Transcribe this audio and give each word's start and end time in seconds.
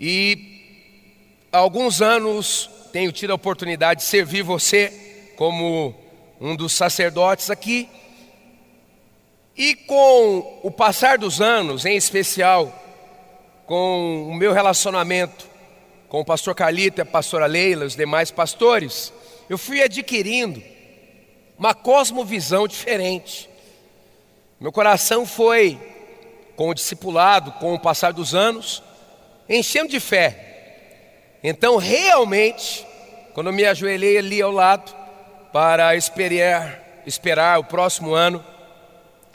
E 0.00 1.46
há 1.52 1.58
alguns 1.58 2.00
anos 2.00 2.68
tenho 2.92 3.12
tido 3.12 3.30
a 3.30 3.34
oportunidade 3.34 4.00
de 4.00 4.06
servir 4.06 4.42
você 4.42 5.32
como 5.36 5.94
um 6.40 6.54
dos 6.54 6.72
sacerdotes 6.72 7.50
aqui. 7.50 7.88
E 9.56 9.74
com 9.74 10.60
o 10.62 10.70
passar 10.70 11.18
dos 11.18 11.40
anos, 11.40 11.84
em 11.84 11.96
especial 11.96 12.72
com 13.66 14.28
o 14.28 14.34
meu 14.34 14.52
relacionamento 14.52 15.48
com 16.08 16.20
o 16.20 16.24
pastor 16.24 16.54
Carlito 16.54 17.00
e 17.00 17.02
a 17.02 17.06
pastora 17.06 17.46
Leila, 17.46 17.84
os 17.84 17.94
demais 17.94 18.30
pastores, 18.30 19.12
eu 19.48 19.58
fui 19.58 19.82
adquirindo 19.82 20.62
uma 21.58 21.74
cosmovisão 21.74 22.66
diferente. 22.66 23.48
Meu 24.58 24.72
coração 24.72 25.26
foi, 25.26 25.78
com 26.56 26.70
o 26.70 26.74
discipulado, 26.74 27.52
com 27.52 27.74
o 27.74 27.78
passar 27.78 28.12
dos 28.12 28.34
anos, 28.34 28.82
enchendo 29.48 29.88
de 29.88 30.00
fé. 30.00 31.38
Então, 31.42 31.76
realmente, 31.76 32.86
quando 33.32 33.52
me 33.52 33.64
ajoelhei 33.64 34.18
ali 34.18 34.42
ao 34.42 34.50
lado 34.50 34.94
para 35.52 35.94
esperar, 35.96 37.02
esperar 37.06 37.58
o 37.58 37.64
próximo 37.64 38.12
ano 38.12 38.44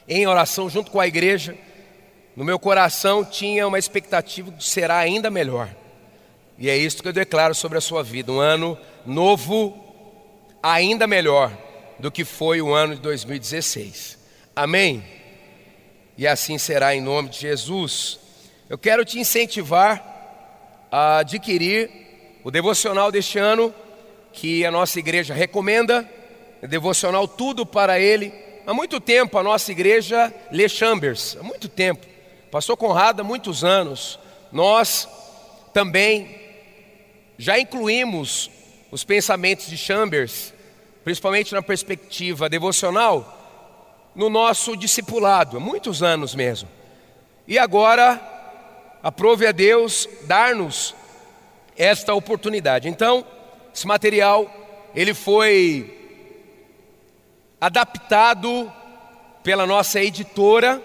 em 0.08 0.28
oração 0.28 0.70
junto 0.70 0.92
com 0.92 1.00
a 1.00 1.08
igreja, 1.08 1.56
no 2.36 2.44
meu 2.44 2.60
coração 2.60 3.24
tinha 3.24 3.68
uma 3.68 3.80
expectativa 3.80 4.52
de 4.52 4.64
será 4.64 4.98
ainda 4.98 5.30
melhor. 5.30 5.70
E 6.58 6.70
é 6.70 6.78
isso 6.78 7.02
que 7.02 7.08
eu 7.08 7.14
declaro 7.14 7.56
sobre 7.56 7.78
a 7.78 7.82
sua 7.82 8.04
vida, 8.04 8.32
um 8.32 8.40
ano 8.40 8.78
novo, 9.06 9.78
ainda 10.62 11.08
melhor 11.08 11.52
do 12.00 12.12
que 12.12 12.26
foi 12.26 12.62
o 12.62 12.74
ano 12.74 12.96
de 12.96 13.02
2016. 13.02 14.18
Amém? 14.56 15.04
E 16.18 16.28
assim 16.28 16.58
será 16.58 16.96
em 16.96 17.02
nome 17.02 17.30
de 17.30 17.40
Jesus. 17.40 18.20
Eu 18.70 18.78
quero 18.78 19.04
te 19.04 19.20
incentivar 19.20 20.02
a 20.90 21.18
adquirir 21.18 21.90
o 22.46 22.50
devocional 22.50 23.12
deste 23.12 23.38
ano, 23.38 23.76
que 24.32 24.66
a 24.66 24.72
nossa 24.72 24.98
igreja 25.00 25.34
recomenda, 25.34 26.10
é 26.62 26.68
devocional 26.68 27.28
tudo 27.28 27.66
para 27.66 28.00
ele. 28.00 28.34
Há 28.66 28.74
muito 28.74 29.02
tempo 29.02 29.38
a 29.38 29.44
nossa 29.44 29.70
igreja 29.72 30.34
lê 30.50 30.70
Chambers, 30.70 31.38
há 31.38 31.44
muito 31.44 31.68
tempo. 31.68 32.08
Pastor 32.50 32.78
Conrado, 32.78 33.20
há 33.20 33.24
muitos 33.24 33.66
anos. 33.66 34.18
Nós 34.50 35.10
também 35.74 36.40
já 37.38 37.60
incluímos 37.60 38.50
os 38.90 39.04
pensamentos 39.04 39.68
de 39.68 39.78
Chambers, 39.78 40.54
principalmente 41.04 41.54
na 41.54 41.62
perspectiva 41.62 42.48
devocional, 42.48 44.12
no 44.16 44.30
nosso 44.30 44.78
discipulado, 44.78 45.58
há 45.58 45.60
muitos 45.60 46.02
anos 46.02 46.34
mesmo. 46.34 46.70
E 47.46 47.60
agora 47.60 48.33
aprove 49.04 49.46
a 49.46 49.52
Deus 49.52 50.08
dar-nos 50.22 50.96
esta 51.78 52.14
oportunidade. 52.14 52.88
Então, 52.88 53.26
esse 53.76 53.86
material 53.86 54.50
ele 54.96 55.14
foi 55.14 56.00
adaptado 57.60 58.72
pela 59.44 59.68
nossa 59.68 60.02
editora, 60.02 60.82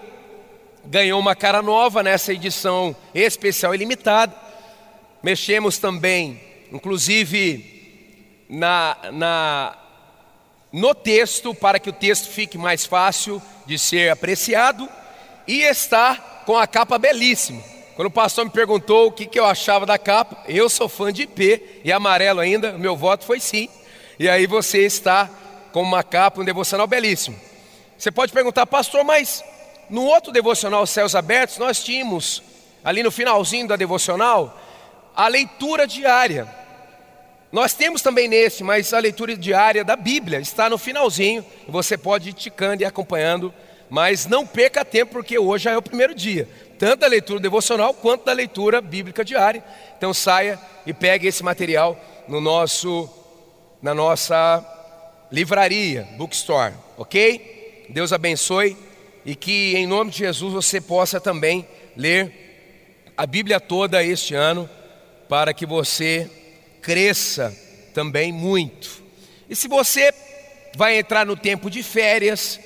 ganhou 0.83 1.19
uma 1.19 1.35
cara 1.35 1.61
nova 1.61 2.03
nessa 2.03 2.33
edição 2.33 2.93
especial 3.13 3.73
e 3.73 3.77
limitada. 3.77 4.35
Mexemos 5.23 5.77
também, 5.77 6.41
inclusive, 6.71 8.45
na, 8.49 8.97
na, 9.13 9.77
no 10.73 10.93
texto, 10.93 11.53
para 11.53 11.79
que 11.79 11.89
o 11.89 11.93
texto 11.93 12.29
fique 12.29 12.57
mais 12.57 12.85
fácil 12.85 13.41
de 13.65 13.77
ser 13.77 14.09
apreciado, 14.09 14.89
e 15.47 15.61
está 15.61 16.15
com 16.45 16.57
a 16.57 16.67
capa 16.67 16.97
belíssima. 16.97 17.78
Quando 17.99 18.07
o 18.07 18.11
pastor 18.11 18.45
me 18.45 18.51
perguntou 18.51 19.07
o 19.07 19.11
que, 19.11 19.25
que 19.25 19.37
eu 19.37 19.43
achava 19.43 19.85
da 19.85 19.97
capa, 19.97 20.41
eu 20.47 20.69
sou 20.69 20.87
fã 20.87 21.11
de 21.11 21.23
IP 21.23 21.81
e 21.83 21.91
amarelo 21.91 22.39
ainda, 22.39 22.71
meu 22.71 22.95
voto 22.95 23.25
foi 23.25 23.41
sim. 23.41 23.67
E 24.17 24.29
aí 24.29 24.47
você 24.47 24.85
está 24.85 25.29
com 25.73 25.81
uma 25.81 26.01
capa, 26.01 26.39
um 26.39 26.45
devocional 26.45 26.87
belíssimo. 26.87 27.37
Você 27.97 28.09
pode 28.09 28.31
perguntar, 28.31 28.65
pastor, 28.65 29.03
mas 29.03 29.43
no 29.89 30.05
outro 30.05 30.31
devocional 30.31 30.87
Céus 30.87 31.13
Abertos, 31.13 31.57
nós 31.57 31.83
tínhamos, 31.83 32.41
ali 32.85 33.03
no 33.03 33.11
finalzinho 33.11 33.67
da 33.67 33.75
devocional, 33.75 34.57
a 35.13 35.27
leitura 35.27 35.85
diária. 35.85 36.47
Nós 37.51 37.73
temos 37.73 38.01
também 38.01 38.29
nesse, 38.29 38.63
mas 38.63 38.93
a 38.93 38.99
leitura 38.99 39.35
diária 39.35 39.83
da 39.83 39.97
Bíblia 39.97 40.39
está 40.39 40.69
no 40.69 40.77
finalzinho, 40.77 41.45
você 41.67 41.97
pode 41.97 42.29
ir 42.29 42.33
ticando 42.33 42.81
e 42.81 42.85
acompanhando, 42.85 43.53
mas 43.89 44.25
não 44.25 44.47
perca 44.47 44.85
tempo, 44.85 45.11
porque 45.11 45.37
hoje 45.37 45.65
já 45.65 45.71
é 45.71 45.77
o 45.77 45.81
primeiro 45.81 46.15
dia 46.15 46.47
tanto 46.79 47.01
da 47.01 47.07
leitura 47.07 47.41
devocional 47.41 47.93
quanto 47.93 48.23
da 48.23 48.31
leitura 48.31 48.79
bíblica 48.79 49.23
diária. 49.23 49.61
Então 49.97 50.13
saia 50.13 50.57
e 50.85 50.93
pegue 50.93 51.27
esse 51.27 51.43
material 51.43 51.99
no 52.27 52.39
nosso 52.39 53.07
na 53.81 53.93
nossa 53.93 54.65
livraria, 55.31 56.07
bookstore, 56.17 56.73
OK? 56.97 57.85
Deus 57.89 58.11
abençoe 58.11 58.75
e 59.25 59.35
que 59.35 59.75
em 59.75 59.85
nome 59.85 60.11
de 60.11 60.19
Jesus 60.19 60.53
você 60.53 60.81
possa 60.81 61.19
também 61.19 61.67
ler 61.95 63.11
a 63.15 63.25
Bíblia 63.25 63.59
toda 63.59 64.03
este 64.03 64.33
ano 64.33 64.69
para 65.27 65.53
que 65.53 65.65
você 65.65 66.29
cresça 66.81 67.55
também 67.93 68.31
muito. 68.31 69.03
E 69.49 69.55
se 69.55 69.67
você 69.67 70.13
vai 70.75 70.97
entrar 70.97 71.25
no 71.25 71.35
tempo 71.35 71.69
de 71.69 71.83
férias, 71.83 72.59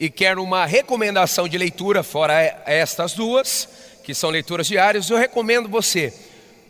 e 0.00 0.08
quer 0.08 0.38
uma 0.38 0.64
recomendação 0.64 1.48
de 1.48 1.58
leitura, 1.58 2.02
fora 2.02 2.62
estas 2.66 3.14
duas, 3.14 3.68
que 4.04 4.14
são 4.14 4.30
leituras 4.30 4.66
diárias, 4.66 5.10
eu 5.10 5.16
recomendo 5.16 5.68
você 5.68 6.12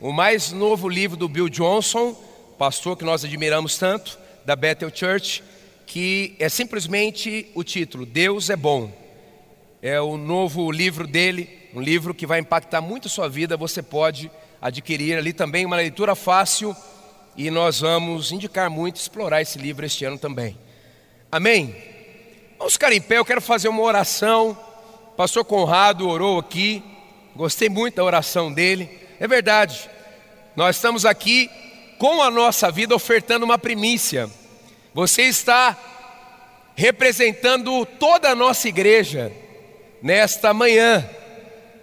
o 0.01 0.13
mais 0.13 0.53
novo 0.53 0.89
livro 0.89 1.17
do 1.17 1.29
Bill 1.29 1.49
Johnson, 1.49 2.15
pastor 2.57 2.97
que 2.97 3.05
nós 3.05 3.25
admiramos 3.25 3.77
tanto, 3.77 4.19
da 4.45 4.55
Bethel 4.55 4.91
Church, 4.95 5.43
que 5.87 6.37
é 6.39 6.49
simplesmente 6.49 7.51
o 7.55 7.65
título 7.65 8.07
Deus 8.07 8.49
é 8.49 8.57
Bom. 8.57 8.93
É 9.83 10.01
o 10.01 10.17
novo 10.17 10.71
livro 10.71 11.07
dele, 11.07 11.69
um 11.75 11.81
livro 11.81 12.15
que 12.15 12.27
vai 12.27 12.41
impactar 12.41 12.81
muito 12.81 13.09
a 13.09 13.11
sua 13.11 13.29
vida. 13.29 13.57
Você 13.57 13.83
pode 13.83 14.31
adquirir 14.61 15.17
ali 15.17 15.33
também 15.33 15.65
uma 15.67 15.77
leitura 15.77 16.15
fácil 16.15 16.75
e 17.37 17.51
nós 17.51 17.81
vamos 17.81 18.33
indicar 18.33 18.71
muito 18.71 18.97
explorar 18.97 19.43
esse 19.43 19.59
livro 19.59 19.85
este 19.85 20.05
ano 20.05 20.19
também. 20.19 20.57
Amém? 21.31 21.88
Vamos 22.59 22.73
ficar 22.73 22.93
em 22.93 23.01
pé, 23.01 23.19
eu 23.19 23.25
quero 23.25 23.41
fazer 23.41 23.69
uma 23.69 23.83
oração. 23.83 24.59
Pastor 25.17 25.45
Conrado 25.45 26.09
orou 26.09 26.41
aqui, 26.41 26.83
gostei 27.37 27.69
muito 27.69 27.95
da 27.95 28.05
oração 28.05 28.53
dele. 28.53 28.91
É 29.21 29.29
verdade, 29.29 29.89
nós 30.57 30.75
estamos 30.75 31.07
aqui 31.07 31.49
com 32.01 32.21
a 32.21 32.33
nossa 32.33 32.69
vida 32.69 32.97
ofertando 32.97 33.45
uma 33.45 33.57
primícia. 33.57 34.29
Você 34.93 35.23
está 35.23 35.79
representando 36.75 37.87
toda 37.87 38.31
a 38.31 38.35
nossa 38.35 38.69
igreja 38.69 39.31
nesta 40.03 40.53
manhã. 40.53 41.09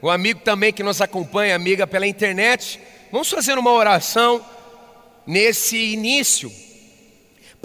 O 0.02 0.10
amigo 0.10 0.42
também 0.42 0.74
que 0.74 0.84
nos 0.84 1.00
acompanha, 1.00 1.56
amiga 1.56 1.88
pela 1.88 2.06
internet, 2.06 2.82
vamos 3.14 3.30
fazer 3.30 3.58
uma 3.58 3.72
oração 3.72 4.46
nesse 5.26 5.78
início 5.94 6.52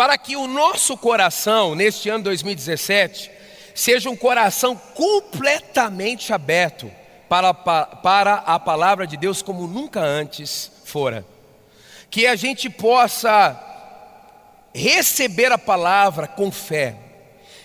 para 0.01 0.17
que 0.17 0.35
o 0.35 0.47
nosso 0.47 0.97
coração, 0.97 1.75
neste 1.75 2.09
ano 2.09 2.25
2017, 2.25 3.31
seja 3.75 4.09
um 4.09 4.17
coração 4.17 4.75
completamente 4.75 6.33
aberto 6.33 6.91
para, 7.29 7.53
para 7.53 8.37
a 8.47 8.59
palavra 8.59 9.07
de 9.07 9.19
Deus 9.19 9.43
como 9.43 9.67
nunca 9.67 10.01
antes 10.01 10.73
fora. 10.87 11.23
Que 12.09 12.27
a 12.27 12.35
gente 12.35 12.71
possa 12.71 13.63
receber 14.75 15.53
a 15.53 15.59
palavra 15.59 16.27
com 16.27 16.51
fé, 16.51 16.97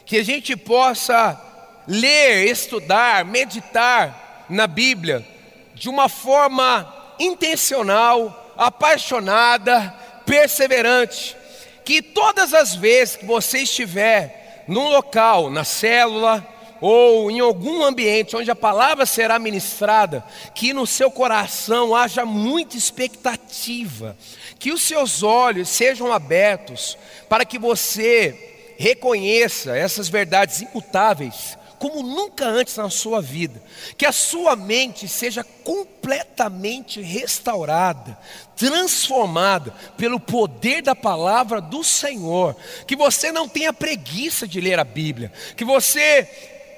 que 0.06 0.18
a 0.18 0.24
gente 0.26 0.58
possa 0.58 1.42
ler, 1.88 2.52
estudar, 2.52 3.24
meditar 3.24 4.46
na 4.50 4.68
Bíblia 4.68 5.26
de 5.74 5.88
uma 5.88 6.10
forma 6.10 7.16
intencional, 7.18 8.54
apaixonada, 8.58 9.96
perseverante 10.26 11.45
que 11.86 12.02
todas 12.02 12.54
as 12.54 12.76
vezes 12.76 13.16
que 13.16 13.26
você 13.26 13.60
estiver 13.60 14.66
num 14.68 14.90
local, 14.90 15.52
na 15.52 15.64
célula, 15.64 16.46
ou 16.82 17.32
em 17.32 17.40
algum 17.40 17.84
ambiente 17.84 18.36
onde 18.36 18.52
a 18.52 18.56
palavra 18.56 19.06
será 19.06 19.40
ministrada, 19.40 20.26
que 20.54 20.74
no 20.74 20.86
seu 20.86 21.10
coração 21.10 21.96
haja 21.96 22.26
muita 22.26 22.76
expectativa, 22.76 24.18
que 24.60 24.72
os 24.72 24.82
seus 24.82 25.24
olhos 25.24 25.70
sejam 25.70 26.12
abertos 26.12 26.98
para 27.30 27.46
que 27.46 27.58
você 27.58 28.74
reconheça 28.78 29.78
essas 29.78 30.10
verdades 30.10 30.62
imutáveis 30.62 31.58
como 31.80 32.02
nunca 32.02 32.46
antes 32.46 32.76
na 32.78 32.90
sua 32.90 33.22
vida, 33.22 33.62
que 33.98 34.06
a 34.06 34.12
sua 34.12 34.56
mente 34.56 35.08
seja 35.08 35.44
completamente 35.44 37.02
restaurada, 37.02 38.18
transformada 38.56 39.74
pelo 39.98 40.20
poder 40.20 40.82
da 40.82 40.96
palavra 40.96 41.60
do 41.62 41.84
Senhor, 41.84 42.56
que 42.88 42.96
você 42.96 43.32
não 43.32 43.48
tenha 43.48 43.74
preguiça 43.74 44.48
de 44.48 44.62
ler 44.62 44.80
a 44.80 44.84
Bíblia, 44.84 45.32
que 45.56 45.66
você 45.66 46.28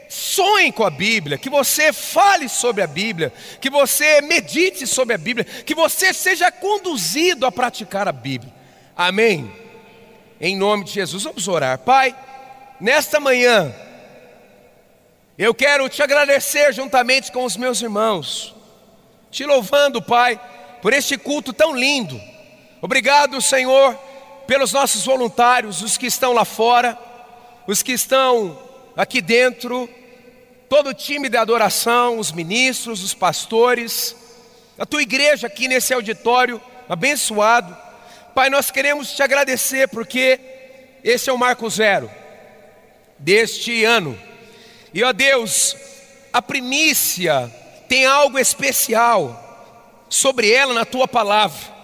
sonhe 0.10 0.72
com 0.72 0.84
a 0.84 0.90
Bíblia, 0.90 1.38
que 1.38 1.50
você 1.50 1.92
fale 1.92 2.48
sobre 2.48 2.82
a 2.82 2.88
Bíblia, 2.88 3.32
que 3.60 3.70
você 3.70 4.22
medite 4.22 4.88
sobre 4.88 5.14
a 5.14 5.18
Bíblia, 5.18 5.44
que 5.46 5.76
você 5.76 6.14
seja 6.14 6.52
conduzido 6.52 7.46
a 7.46 7.52
praticar 7.52 8.08
a 8.08 8.12
Bíblia. 8.12 8.54
Amém? 8.96 9.52
Em 10.40 10.56
nome 10.56 10.86
de 10.86 10.92
Jesus, 10.92 11.24
vamos 11.24 11.48
orar. 11.48 11.80
Pai, 11.80 12.16
nesta 12.80 13.20
manhã, 13.20 13.74
eu 15.38 15.54
quero 15.54 15.88
te 15.88 16.02
agradecer 16.02 16.74
juntamente 16.74 17.32
com 17.32 17.46
os 17.46 17.56
meus 17.56 17.80
irmãos, 17.80 18.56
te 19.30 19.46
louvando, 19.46 20.02
Pai, 20.02 20.42
por 20.82 20.94
este 20.94 21.16
culto 21.16 21.54
tão 21.54 21.76
lindo. 21.76 22.20
Obrigado, 22.82 23.40
Senhor, 23.40 23.96
pelos 24.48 24.74
nossos 24.74 25.06
voluntários, 25.06 25.84
os 25.84 25.96
que 25.96 26.08
estão 26.08 26.34
lá 26.34 26.44
fora, 26.44 26.98
os 27.68 27.84
que 27.84 27.92
estão 27.92 28.60
aqui 28.96 29.22
dentro, 29.22 29.88
todo 30.68 30.90
o 30.90 30.94
time 30.94 31.30
de 31.30 31.38
adoração, 31.38 32.18
os 32.18 32.32
ministros, 32.32 33.04
os 33.04 33.14
pastores, 33.14 34.16
a 34.80 34.88
tua 34.88 35.04
igreja 35.04 35.46
aqui 35.46 35.68
nesse 35.68 35.94
auditório 35.94 36.60
abençoado. 36.90 37.78
Pai, 38.34 38.50
nós 38.50 38.72
queremos 38.72 39.12
te 39.12 39.22
agradecer 39.22 39.88
porque 39.88 40.40
esse 41.04 41.30
é 41.30 41.34
o 41.34 41.38
marco 41.38 41.70
zero 41.70 42.10
deste 43.20 43.84
ano 43.84 44.27
e 44.94 45.04
ó 45.04 45.12
Deus, 45.12 45.76
a 46.32 46.42
primícia 46.42 47.52
tem 47.88 48.06
algo 48.06 48.38
especial 48.38 49.44
sobre 50.10 50.52
ela 50.52 50.74
na 50.74 50.86
tua 50.86 51.08
palavra. 51.08 51.76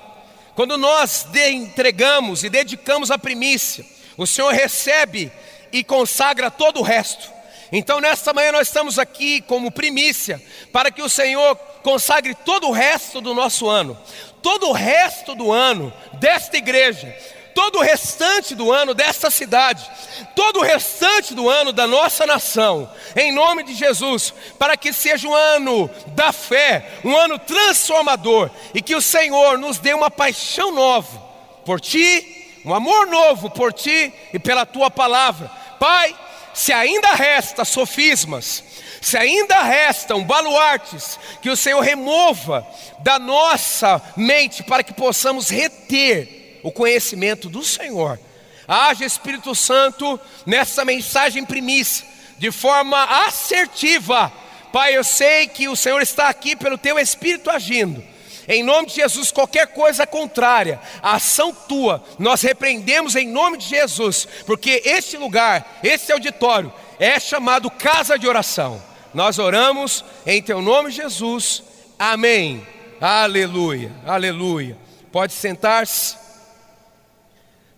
Quando 0.56 0.78
nós 0.78 1.28
entregamos 1.36 2.44
e 2.44 2.50
dedicamos 2.50 3.10
a 3.10 3.18
primícia, 3.18 3.86
o 4.18 4.28
Senhor 4.28 4.54
recebe 4.54 5.32
e 5.72 5.84
consagra 5.84 6.52
todo 6.52 6.80
o 6.80 6.84
resto. 6.84 7.32
Então, 7.72 8.00
nesta 8.00 8.32
manhã, 8.34 8.52
nós 8.52 8.68
estamos 8.68 9.00
aqui 9.00 9.42
como 9.42 9.72
primícia, 9.72 10.40
para 10.72 10.92
que 10.92 11.02
o 11.02 11.10
Senhor 11.10 11.56
consagre 11.82 12.36
todo 12.36 12.68
o 12.68 12.72
resto 12.72 13.20
do 13.20 13.34
nosso 13.34 13.68
ano, 13.68 13.98
todo 14.44 14.70
o 14.70 14.74
resto 14.74 15.34
do 15.34 15.52
ano 15.52 15.92
desta 16.20 16.56
igreja, 16.56 17.18
todo 17.54 17.80
o 17.80 17.82
restante 17.82 18.56
do 18.56 18.72
ano 18.72 18.94
desta 18.94 19.30
cidade, 19.30 19.90
todo 20.36 20.60
o 20.60 20.64
restante 20.64 21.34
do 21.34 21.50
ano 21.50 21.72
da 21.72 21.88
nossa 21.88 22.26
nação, 22.26 22.90
em 23.16 23.32
nome 23.32 23.64
de 23.64 23.74
Jesus, 23.74 24.34
para 24.60 24.76
que 24.76 24.92
seja 24.92 25.28
um 25.28 25.34
ano 25.34 25.90
da 26.08 26.32
fé, 26.32 27.00
um 27.04 27.16
ano 27.16 27.40
transformador 27.40 28.50
e 28.74 28.82
que 28.82 28.96
o 28.96 29.02
Senhor 29.02 29.58
nos 29.58 29.78
dê 29.78 29.94
uma 29.94 30.12
paixão 30.12 30.72
nova 30.72 31.22
por 31.66 31.80
Ti, 31.80 32.62
um 32.66 32.74
amor 32.74 33.08
novo 33.08 33.50
por 33.50 33.72
Ti 33.74 34.14
e 34.34 34.40
pela 34.40 34.66
Tua 34.66 34.90
palavra. 34.92 35.50
Pai, 35.80 36.16
se 36.54 36.72
ainda 36.72 37.14
resta 37.14 37.66
sofismas, 37.66 38.64
se 39.02 39.18
ainda 39.18 39.62
restam 39.64 40.24
baluartes, 40.24 41.20
que 41.42 41.50
o 41.50 41.58
Senhor 41.58 41.82
remova 41.82 42.66
da 43.00 43.20
nossa 43.20 44.02
mente 44.16 44.64
para 44.64 44.84
que 44.84 44.94
possamos 44.94 45.50
reter 45.50 46.43
o 46.64 46.72
conhecimento 46.72 47.50
do 47.50 47.64
Senhor. 47.64 48.20
Haja 48.68 49.06
Espírito 49.06 49.54
Santo 49.54 50.20
nessa 50.46 50.86
mensagem 50.86 51.46
primícia, 51.46 52.08
de 52.40 52.50
forma 52.50 53.04
assertiva. 53.28 54.32
Pai, 54.72 54.98
eu 54.98 55.04
sei 55.04 55.48
que 55.48 55.68
o 55.68 55.76
Senhor 55.76 56.02
está 56.02 56.30
aqui 56.30 56.56
pelo 56.56 56.78
teu 56.78 56.98
Espírito 56.98 57.50
agindo. 57.50 58.04
Em 58.48 58.64
nome 58.64 58.88
de 58.88 58.96
Jesus, 58.96 59.32
qualquer 59.32 59.68
coisa 59.68 60.06
contrária 60.06 60.80
à 61.02 61.16
ação 61.16 61.54
tua, 61.54 62.04
nós 62.20 62.42
repreendemos 62.42 63.16
em 63.16 63.28
nome 63.28 63.58
de 63.58 63.66
Jesus, 63.66 64.28
porque 64.46 64.82
este 64.84 65.16
lugar, 65.18 65.80
este 65.84 66.12
auditório, 66.12 66.74
é 67.00 67.20
chamado 67.20 67.70
casa 67.72 68.18
de 68.18 68.28
oração. 68.28 68.82
Nós 69.14 69.40
oramos 69.40 70.04
em 70.26 70.42
teu 70.42 70.62
nome, 70.62 70.92
Jesus. 70.92 71.64
Amém. 71.98 72.66
Aleluia, 73.00 73.92
aleluia. 74.06 74.78
Pode 75.12 75.34
sentar-se. 75.34 76.23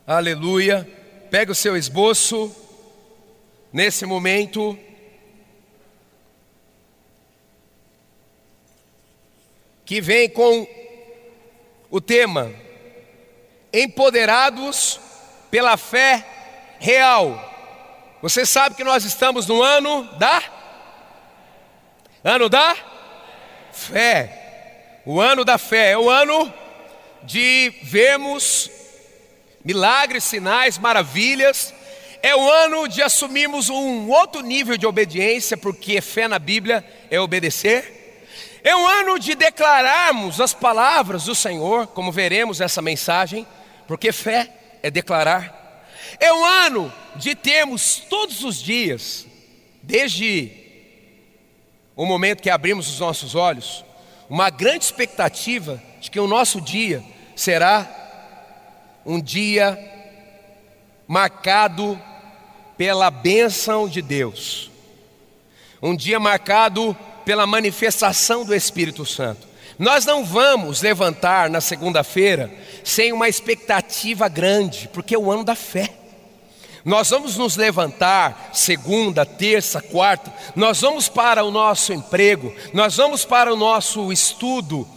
Aleluia. 0.07 0.87
Pega 1.31 1.51
o 1.51 1.55
seu 1.55 1.75
esboço. 1.75 2.55
Nesse 3.73 4.05
momento, 4.05 4.77
que 9.83 9.99
vem 9.99 10.29
com 10.29 10.67
o 11.89 11.99
tema 11.99 12.53
Empoderados 13.73 14.99
pela 15.49 15.75
fé 15.75 16.23
real. 16.79 18.17
Você 18.21 18.45
sabe 18.45 18.75
que 18.75 18.83
nós 18.83 19.03
estamos 19.03 19.47
no 19.47 19.61
ano 19.63 20.03
da 20.19 20.43
ano 22.23 22.47
da 22.47 22.77
fé. 23.73 25.01
O 25.03 25.19
ano 25.19 25.43
da 25.43 25.57
fé 25.57 25.91
é 25.91 25.97
o 25.97 26.11
ano 26.11 26.53
de 27.23 27.73
vermos 27.81 28.74
milagres, 29.65 30.23
sinais, 30.23 30.77
maravilhas. 30.77 31.73
É 32.21 32.35
o 32.35 32.49
ano 32.49 32.87
de 32.87 33.01
assumirmos 33.01 33.69
um 33.69 34.09
outro 34.09 34.41
nível 34.41 34.77
de 34.77 34.85
obediência, 34.85 35.57
porque 35.57 35.99
fé 35.99 36.27
na 36.27 36.37
Bíblia 36.37 36.85
é 37.09 37.19
obedecer. 37.19 37.95
É 38.63 38.75
um 38.75 38.87
ano 38.87 39.19
de 39.19 39.35
declararmos 39.35 40.39
as 40.39 40.53
palavras 40.53 41.25
do 41.25 41.35
Senhor, 41.35 41.87
como 41.87 42.11
veremos 42.11 42.61
essa 42.61 42.81
mensagem, 42.81 43.45
porque 43.87 44.11
fé 44.11 44.49
é 44.81 44.89
declarar. 44.89 45.83
É 46.19 46.31
um 46.31 46.45
ano 46.45 46.93
de 47.15 47.35
termos 47.35 47.97
todos 48.09 48.43
os 48.43 48.61
dias, 48.61 49.25
desde 49.81 50.51
o 51.95 52.05
momento 52.05 52.41
que 52.41 52.49
abrimos 52.49 52.87
os 52.87 52.99
nossos 52.99 53.35
olhos, 53.35 53.85
uma 54.29 54.49
grande 54.49 54.85
expectativa 54.85 55.81
de 56.01 56.09
que 56.09 56.19
o 56.19 56.27
nosso 56.27 56.59
dia 56.59 57.03
será 57.35 58.04
um 59.05 59.21
dia 59.21 59.77
marcado 61.07 61.99
pela 62.77 63.11
bênção 63.11 63.87
de 63.87 64.01
Deus, 64.01 64.71
um 65.81 65.95
dia 65.95 66.19
marcado 66.19 66.97
pela 67.23 67.45
manifestação 67.45 68.43
do 68.43 68.53
Espírito 68.53 69.05
Santo. 69.05 69.47
Nós 69.77 70.05
não 70.05 70.23
vamos 70.23 70.81
levantar 70.81 71.49
na 71.49 71.59
segunda-feira 71.59 72.51
sem 72.83 73.11
uma 73.11 73.27
expectativa 73.27 74.27
grande, 74.27 74.89
porque 74.93 75.15
é 75.15 75.17
o 75.17 75.31
ano 75.31 75.43
da 75.43 75.55
fé. 75.55 75.93
Nós 76.83 77.09
vamos 77.09 77.35
nos 77.35 77.57
levantar 77.57 78.51
segunda, 78.53 79.25
terça, 79.25 79.81
quarta, 79.81 80.31
nós 80.55 80.81
vamos 80.81 81.09
para 81.09 81.43
o 81.43 81.51
nosso 81.51 81.91
emprego, 81.91 82.53
nós 82.73 82.95
vamos 82.95 83.25
para 83.25 83.51
o 83.51 83.57
nosso 83.57 84.13
estudo, 84.13 84.87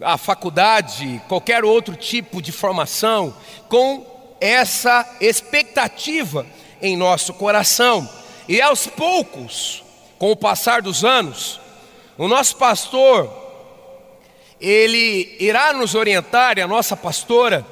a 0.00 0.18
faculdade, 0.18 1.20
qualquer 1.28 1.64
outro 1.64 1.96
tipo 1.96 2.42
de 2.42 2.52
formação, 2.52 3.34
com 3.68 4.06
essa 4.40 5.16
expectativa 5.20 6.46
em 6.82 6.96
nosso 6.96 7.32
coração. 7.34 8.08
E 8.48 8.60
aos 8.60 8.86
poucos, 8.86 9.82
com 10.18 10.30
o 10.30 10.36
passar 10.36 10.82
dos 10.82 11.04
anos, 11.04 11.60
o 12.18 12.28
nosso 12.28 12.56
pastor, 12.56 13.30
ele 14.60 15.36
irá 15.40 15.72
nos 15.72 15.94
orientar, 15.94 16.58
e 16.58 16.62
a 16.62 16.68
nossa 16.68 16.96
pastora, 16.96 17.66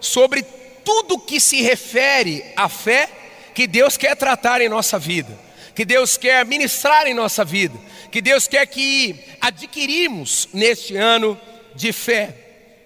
sobre 0.00 0.42
tudo 0.84 1.18
que 1.18 1.40
se 1.40 1.62
refere 1.62 2.44
à 2.56 2.68
fé 2.68 3.08
que 3.54 3.66
Deus 3.66 3.96
quer 3.96 4.16
tratar 4.16 4.60
em 4.60 4.68
nossa 4.68 4.98
vida, 4.98 5.36
que 5.74 5.84
Deus 5.84 6.16
quer 6.16 6.44
ministrar 6.44 7.06
em 7.06 7.14
nossa 7.14 7.44
vida, 7.44 7.78
que 8.10 8.20
Deus 8.20 8.46
quer 8.46 8.66
que 8.66 9.18
adquirimos 9.40 10.48
neste 10.52 10.96
ano 10.96 11.38
de 11.74 11.92
fé. 11.92 12.34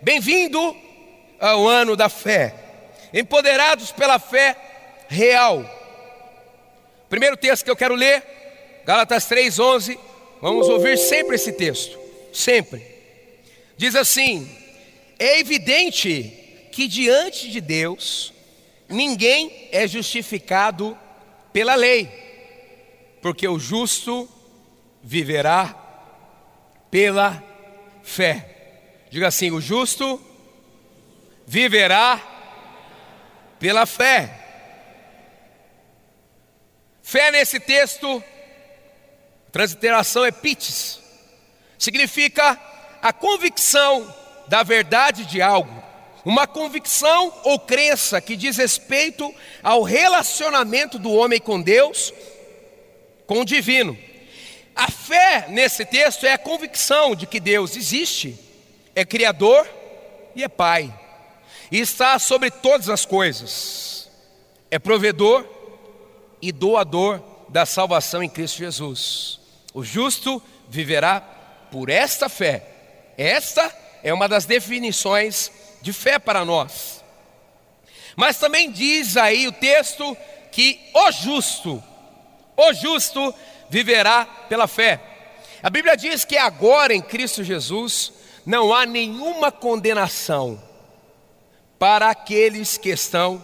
Bem-vindo 0.00 0.76
ao 1.40 1.66
ano 1.66 1.96
da 1.96 2.08
fé, 2.08 2.54
empoderados 3.12 3.92
pela 3.92 4.18
fé 4.18 4.56
real. 5.08 5.64
Primeiro 7.08 7.36
texto 7.36 7.64
que 7.64 7.70
eu 7.70 7.76
quero 7.76 7.94
ler, 7.94 8.22
Gálatas 8.84 9.26
3:11. 9.26 9.98
Vamos 10.40 10.68
ouvir 10.68 10.98
sempre 10.98 11.36
esse 11.36 11.52
texto, 11.52 11.98
sempre. 12.32 12.84
Diz 13.76 13.94
assim: 13.94 14.48
É 15.18 15.38
evidente 15.38 16.68
que 16.72 16.88
diante 16.88 17.50
de 17.50 17.60
Deus 17.60 18.32
ninguém 18.88 19.68
é 19.70 19.86
justificado 19.86 20.96
pela 21.52 21.74
lei, 21.74 22.08
porque 23.20 23.46
o 23.46 23.58
justo 23.58 24.28
viverá 25.02 25.76
pela 26.90 27.42
fé. 28.02 28.51
Diga 29.12 29.28
assim: 29.28 29.50
o 29.50 29.60
justo 29.60 30.18
viverá 31.46 32.18
pela 33.60 33.84
fé. 33.84 34.38
Fé 37.02 37.30
nesse 37.30 37.60
texto, 37.60 38.24
transliteração 39.52 40.24
é 40.24 40.32
pites, 40.32 40.98
significa 41.78 42.58
a 43.02 43.12
convicção 43.12 44.16
da 44.48 44.62
verdade 44.62 45.26
de 45.26 45.42
algo, 45.42 45.82
uma 46.24 46.46
convicção 46.46 47.38
ou 47.44 47.58
crença 47.58 48.18
que 48.18 48.34
diz 48.34 48.56
respeito 48.56 49.30
ao 49.62 49.82
relacionamento 49.82 50.98
do 50.98 51.12
homem 51.12 51.38
com 51.38 51.60
Deus, 51.60 52.14
com 53.26 53.42
o 53.42 53.44
divino. 53.44 53.94
A 54.74 54.90
fé 54.90 55.48
nesse 55.50 55.84
texto 55.84 56.24
é 56.24 56.32
a 56.32 56.38
convicção 56.38 57.14
de 57.14 57.26
que 57.26 57.38
Deus 57.38 57.76
existe, 57.76 58.51
é 58.94 59.04
Criador 59.04 59.68
e 60.34 60.42
é 60.42 60.48
Pai, 60.48 60.92
e 61.70 61.78
está 61.78 62.18
sobre 62.18 62.50
todas 62.50 62.88
as 62.88 63.04
coisas, 63.04 64.08
é 64.70 64.78
provedor 64.78 65.46
e 66.40 66.52
doador 66.52 67.22
da 67.48 67.64
salvação 67.66 68.22
em 68.22 68.28
Cristo 68.28 68.58
Jesus. 68.58 69.40
O 69.74 69.84
justo 69.84 70.42
viverá 70.68 71.20
por 71.70 71.88
esta 71.88 72.28
fé. 72.28 72.66
Esta 73.16 73.74
é 74.02 74.12
uma 74.12 74.28
das 74.28 74.44
definições 74.44 75.50
de 75.80 75.92
fé 75.92 76.18
para 76.18 76.44
nós. 76.44 77.02
Mas 78.16 78.38
também 78.38 78.70
diz 78.70 79.16
aí 79.16 79.46
o 79.46 79.52
texto 79.52 80.16
que 80.50 80.78
o 80.94 81.12
justo, 81.12 81.82
o 82.56 82.72
justo 82.74 83.34
viverá 83.70 84.24
pela 84.48 84.66
fé. 84.66 85.00
A 85.62 85.70
Bíblia 85.70 85.96
diz 85.96 86.24
que 86.24 86.36
agora 86.36 86.94
em 86.94 87.00
Cristo 87.00 87.42
Jesus 87.44 88.12
não 88.44 88.74
há 88.74 88.84
nenhuma 88.84 89.52
condenação 89.52 90.60
para 91.78 92.10
aqueles 92.10 92.76
que 92.76 92.90
estão 92.90 93.42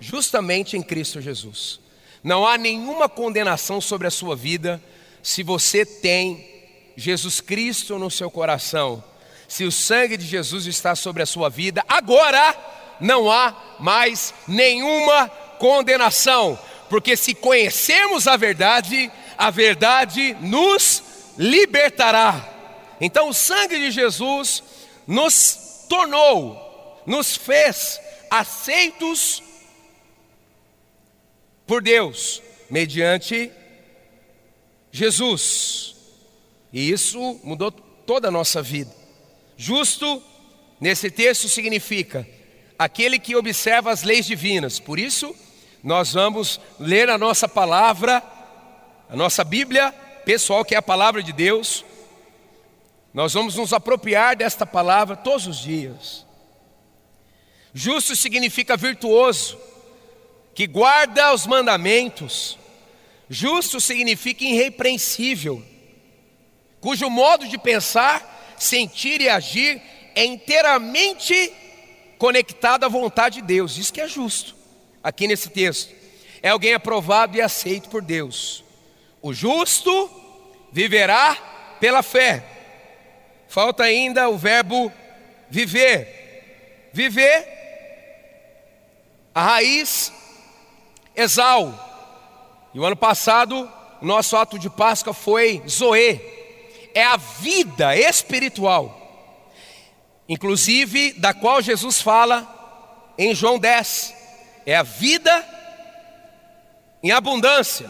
justamente 0.00 0.76
em 0.76 0.82
Cristo 0.82 1.20
Jesus. 1.20 1.80
Não 2.22 2.46
há 2.46 2.56
nenhuma 2.56 3.08
condenação 3.08 3.80
sobre 3.80 4.06
a 4.06 4.10
sua 4.10 4.34
vida 4.34 4.82
se 5.22 5.42
você 5.42 5.84
tem 5.84 6.48
Jesus 6.96 7.40
Cristo 7.40 7.98
no 7.98 8.10
seu 8.10 8.30
coração. 8.30 9.02
Se 9.48 9.64
o 9.64 9.72
sangue 9.72 10.16
de 10.16 10.26
Jesus 10.26 10.66
está 10.66 10.94
sobre 10.94 11.22
a 11.22 11.26
sua 11.26 11.48
vida, 11.48 11.84
agora 11.88 12.56
não 13.00 13.30
há 13.30 13.54
mais 13.78 14.32
nenhuma 14.46 15.28
condenação, 15.58 16.58
porque 16.88 17.16
se 17.16 17.34
conhecermos 17.34 18.26
a 18.26 18.36
verdade, 18.36 19.10
a 19.36 19.50
verdade 19.50 20.36
nos 20.40 21.02
libertará. 21.36 22.53
Então, 23.04 23.28
o 23.28 23.34
sangue 23.34 23.78
de 23.78 23.90
Jesus 23.90 24.62
nos 25.06 25.86
tornou, 25.88 27.02
nos 27.06 27.36
fez 27.36 28.00
aceitos 28.30 29.42
por 31.66 31.82
Deus, 31.82 32.42
mediante 32.70 33.50
Jesus. 34.90 35.94
E 36.72 36.90
isso 36.90 37.40
mudou 37.44 37.70
toda 37.70 38.28
a 38.28 38.30
nossa 38.30 38.62
vida. 38.62 38.90
Justo, 39.56 40.22
nesse 40.80 41.10
texto, 41.10 41.48
significa 41.48 42.26
aquele 42.78 43.18
que 43.18 43.36
observa 43.36 43.92
as 43.92 44.02
leis 44.02 44.26
divinas. 44.26 44.80
Por 44.80 44.98
isso, 44.98 45.34
nós 45.82 46.12
vamos 46.12 46.60
ler 46.80 47.08
a 47.08 47.18
nossa 47.18 47.48
palavra 47.48 48.22
a 49.08 49.16
nossa 49.16 49.44
Bíblia 49.44 49.92
pessoal, 50.24 50.64
que 50.64 50.74
é 50.74 50.78
a 50.78 50.82
palavra 50.82 51.22
de 51.22 51.32
Deus, 51.32 51.84
nós 53.14 53.32
vamos 53.32 53.54
nos 53.54 53.72
apropriar 53.72 54.34
desta 54.34 54.66
palavra 54.66 55.14
todos 55.14 55.46
os 55.46 55.58
dias. 55.58 56.26
Justo 57.72 58.16
significa 58.16 58.76
virtuoso, 58.76 59.56
que 60.52 60.66
guarda 60.66 61.32
os 61.32 61.46
mandamentos. 61.46 62.58
Justo 63.30 63.80
significa 63.80 64.44
irrepreensível, 64.44 65.64
cujo 66.80 67.08
modo 67.08 67.46
de 67.46 67.56
pensar, 67.56 68.54
sentir 68.58 69.20
e 69.20 69.28
agir 69.28 69.80
é 70.14 70.24
inteiramente 70.24 71.52
conectado 72.18 72.84
à 72.84 72.88
vontade 72.88 73.40
de 73.40 73.46
Deus. 73.46 73.78
Isso 73.78 73.92
que 73.92 74.00
é 74.00 74.08
justo, 74.08 74.56
aqui 75.02 75.28
nesse 75.28 75.48
texto. 75.50 75.94
É 76.42 76.50
alguém 76.50 76.74
aprovado 76.74 77.36
e 77.36 77.40
aceito 77.40 77.88
por 77.88 78.02
Deus. 78.02 78.64
O 79.22 79.32
justo 79.32 80.10
viverá 80.72 81.76
pela 81.80 82.02
fé. 82.02 82.53
Falta 83.54 83.84
ainda 83.84 84.28
o 84.28 84.36
verbo 84.36 84.92
viver. 85.48 86.90
Viver, 86.92 87.46
a 89.32 89.42
raiz, 89.42 90.12
exal. 91.14 91.72
E 92.74 92.80
o 92.80 92.84
ano 92.84 92.96
passado, 92.96 93.70
o 94.02 94.04
nosso 94.04 94.36
ato 94.36 94.58
de 94.58 94.68
Páscoa 94.68 95.14
foi 95.14 95.62
Zoe. 95.68 96.20
É 96.96 97.04
a 97.04 97.16
vida 97.16 97.96
espiritual. 97.96 99.38
Inclusive, 100.28 101.12
da 101.12 101.32
qual 101.32 101.62
Jesus 101.62 102.02
fala 102.02 103.14
em 103.16 103.36
João 103.36 103.56
10. 103.56 104.14
É 104.66 104.74
a 104.74 104.82
vida 104.82 105.46
em 107.04 107.12
abundância. 107.12 107.88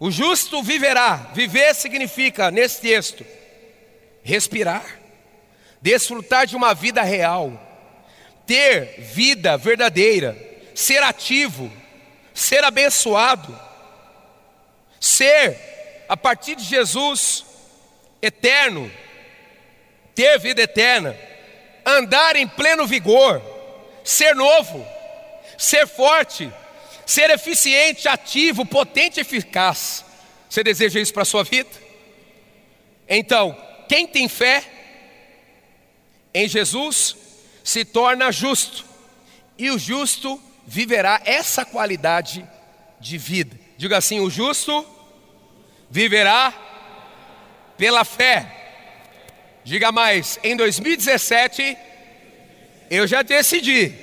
O 0.00 0.10
justo 0.10 0.64
viverá. 0.64 1.30
Viver 1.32 1.72
significa, 1.76 2.50
nesse 2.50 2.80
texto, 2.80 3.24
respirar, 4.24 4.84
desfrutar 5.80 6.46
de 6.46 6.56
uma 6.56 6.74
vida 6.74 7.02
real, 7.02 7.52
ter 8.46 9.00
vida 9.00 9.56
verdadeira, 9.56 10.36
ser 10.74 11.02
ativo, 11.02 11.70
ser 12.32 12.64
abençoado, 12.64 13.56
ser, 14.98 16.04
a 16.08 16.16
partir 16.16 16.56
de 16.56 16.64
Jesus, 16.64 17.44
eterno, 18.22 18.90
ter 20.14 20.38
vida 20.38 20.62
eterna, 20.62 21.14
andar 21.84 22.34
em 22.34 22.48
pleno 22.48 22.86
vigor, 22.86 23.42
ser 24.02 24.34
novo, 24.34 24.86
ser 25.58 25.86
forte, 25.86 26.50
ser 27.04 27.28
eficiente, 27.28 28.08
ativo, 28.08 28.64
potente 28.64 29.18
e 29.18 29.20
eficaz. 29.20 30.02
Você 30.48 30.64
deseja 30.64 30.98
isso 30.98 31.12
para 31.12 31.22
a 31.22 31.26
sua 31.26 31.44
vida? 31.44 31.68
Então, 33.06 33.56
quem 33.88 34.06
tem 34.06 34.28
fé 34.28 34.64
em 36.32 36.48
Jesus 36.48 37.16
se 37.62 37.84
torna 37.84 38.30
justo, 38.32 38.84
e 39.56 39.70
o 39.70 39.78
justo 39.78 40.40
viverá 40.66 41.20
essa 41.24 41.64
qualidade 41.64 42.46
de 43.00 43.16
vida. 43.16 43.58
Diga 43.76 43.98
assim: 43.98 44.20
o 44.20 44.30
justo 44.30 44.86
viverá 45.90 46.52
pela 47.76 48.04
fé. 48.04 48.50
Diga 49.62 49.90
mais, 49.90 50.38
em 50.42 50.56
2017 50.56 51.76
eu 52.90 53.06
já 53.06 53.22
decidi, 53.22 53.94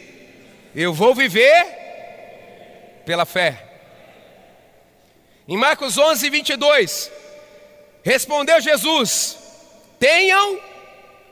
eu 0.76 0.94
vou 0.94 1.14
viver 1.14 1.66
pela 3.06 3.26
fé. 3.26 3.68
Em 5.48 5.58
Marcos 5.58 5.98
11, 5.98 6.30
22, 6.30 7.12
respondeu 8.04 8.60
Jesus: 8.62 9.38
tenham 10.02 10.60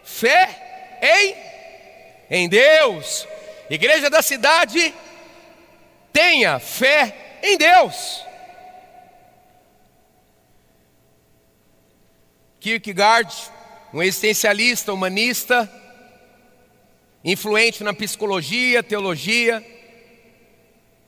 fé 0.04 1.00
em, 1.02 1.36
em 2.30 2.48
Deus. 2.48 3.28
Igreja 3.68 4.12
da 4.12 4.22
cidade, 4.22 4.94
tenha 6.14 6.60
fé 6.60 7.40
em 7.42 7.58
Deus. 7.58 8.24
Kierkegaard, 12.60 13.34
um 13.92 14.04
existencialista, 14.04 14.94
humanista, 14.94 15.68
influente 17.26 17.84
na 17.84 17.94
psicologia, 17.94 18.84
teologia, 18.84 19.66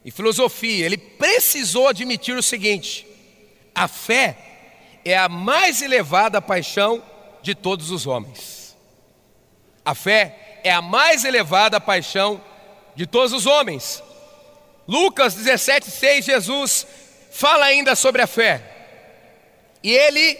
e 0.03 0.10
filosofia, 0.10 0.88
ele 0.88 0.98
precisou 0.98 1.88
admitir 1.88 2.36
o 2.36 2.41
seguinte: 2.41 3.06
a 3.75 3.88
fé 3.88 4.36
é 5.06 5.15
a 5.15 5.30
mais 5.30 5.84
elevada 5.84 6.41
paixão 6.41 7.11
de 7.41 7.55
todos 7.55 7.91
os 7.91 8.05
homens. 8.07 8.75
A 9.83 9.95
fé 9.95 10.60
é 10.63 10.71
a 10.71 10.81
mais 10.81 11.24
elevada 11.25 11.81
paixão 11.81 12.41
de 12.95 13.05
todos 13.05 13.33
os 13.33 13.45
homens. 13.45 14.01
Lucas 14.88 15.36
17,6, 15.36 16.24
Jesus 16.24 16.88
fala 17.31 17.65
ainda 17.65 17.95
sobre 17.95 18.21
a 18.21 18.27
fé. 18.27 18.62
E 19.83 19.91
ele 19.91 20.38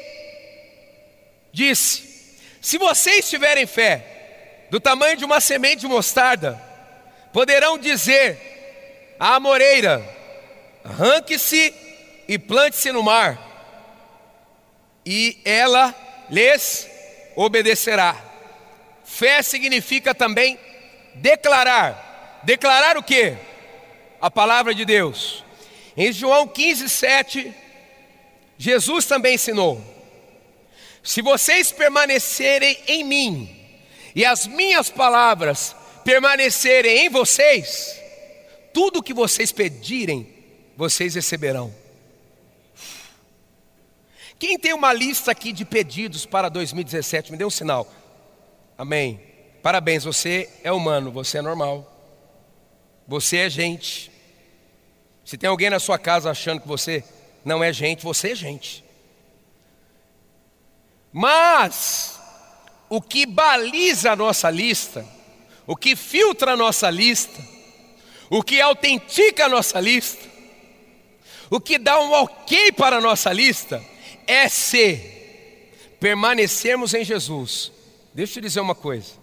disse: 1.51 2.38
Se 2.62 2.77
vocês 2.77 3.29
tiverem 3.29 3.65
fé 3.65 4.67
do 4.70 4.79
tamanho 4.79 5.17
de 5.17 5.25
uma 5.25 5.41
semente 5.41 5.81
de 5.81 5.88
mostarda, 5.88 6.62
poderão 7.34 7.77
dizer 7.77 9.15
a 9.20 9.36
amoreira, 9.36 10.03
arranque-se 10.84 11.74
e 12.27 12.38
plante-se 12.38 12.91
no 12.91 13.03
mar, 13.03 13.39
e 15.05 15.39
ela 15.43 15.96
lhes 16.29 16.90
obedecerá. 17.36 18.16
Fé 19.04 19.42
significa 19.42 20.16
também 20.16 20.58
declarar. 21.16 22.42
Declarar 22.44 22.98
o 22.98 23.04
que? 23.04 23.36
A 24.20 24.32
palavra 24.32 24.74
de 24.74 24.86
Deus. 24.86 25.44
Em 25.96 26.12
João 26.12 26.48
15, 26.48 26.90
7, 26.90 27.54
Jesus 28.58 29.06
também 29.06 29.36
ensinou: 29.36 29.82
Se 31.04 31.22
vocês 31.22 31.72
permanecerem 31.72 32.78
em 32.88 33.04
mim, 33.04 33.62
e 34.16 34.26
as 34.26 34.48
minhas 34.48 34.90
palavras 34.90 35.76
permanecerem 36.04 37.06
em 37.06 37.10
vocês, 37.10 38.00
tudo 38.74 39.00
o 39.00 39.04
que 39.04 39.14
vocês 39.14 39.52
pedirem, 39.52 40.28
vocês 40.76 41.16
receberão. 41.16 41.81
Quem 44.41 44.57
tem 44.57 44.74
uma 44.74 44.91
lista 44.91 45.29
aqui 45.29 45.53
de 45.53 45.63
pedidos 45.63 46.25
para 46.25 46.50
2017, 46.50 47.31
me 47.31 47.38
dê 47.38 47.45
um 47.45 47.50
sinal. 47.51 47.88
Amém. 48.75 49.21
Parabéns, 49.62 50.03
você 50.03 50.50
é 50.63 50.71
humano, 50.71 51.12
você 51.12 51.38
é 51.38 51.41
normal. 51.43 51.88
Você 53.07 53.38
é 53.38 53.50
gente. 53.51 54.12
Se 55.24 55.38
tem 55.38 55.48
alguém 55.48 55.69
na 55.69 55.79
sua 55.79 56.00
casa 56.00 56.31
achando 56.31 56.60
que 56.60 56.67
você 56.67 57.03
não 57.45 57.63
é 57.63 57.71
gente, 57.71 58.03
você 58.03 58.31
é 58.31 58.36
gente. 58.36 58.83
Mas 61.13 62.19
o 62.89 63.00
que 63.00 63.27
baliza 63.27 64.13
a 64.13 64.15
nossa 64.15 64.50
lista, 64.50 65.05
o 65.67 65.75
que 65.75 65.95
filtra 65.95 66.53
a 66.53 66.57
nossa 66.57 66.89
lista, 66.89 67.39
o 68.27 68.41
que 68.41 68.60
autentica 68.60 69.45
a 69.45 69.50
nossa 69.50 69.79
lista, 69.79 70.27
o 71.48 71.62
que 71.62 71.77
dá 71.77 72.00
um 72.00 72.12
ok 72.12 72.71
para 72.71 72.98
a 72.98 73.01
nossa 73.01 73.31
lista, 73.31 73.90
é 74.32 74.48
se 74.48 74.98
permanecermos 76.00 76.94
em 76.94 77.04
Jesus. 77.04 77.72
Deixa 78.14 78.32
eu 78.32 78.34
te 78.36 78.48
dizer 78.48 78.60
uma 78.62 78.76
coisa: 78.76 79.14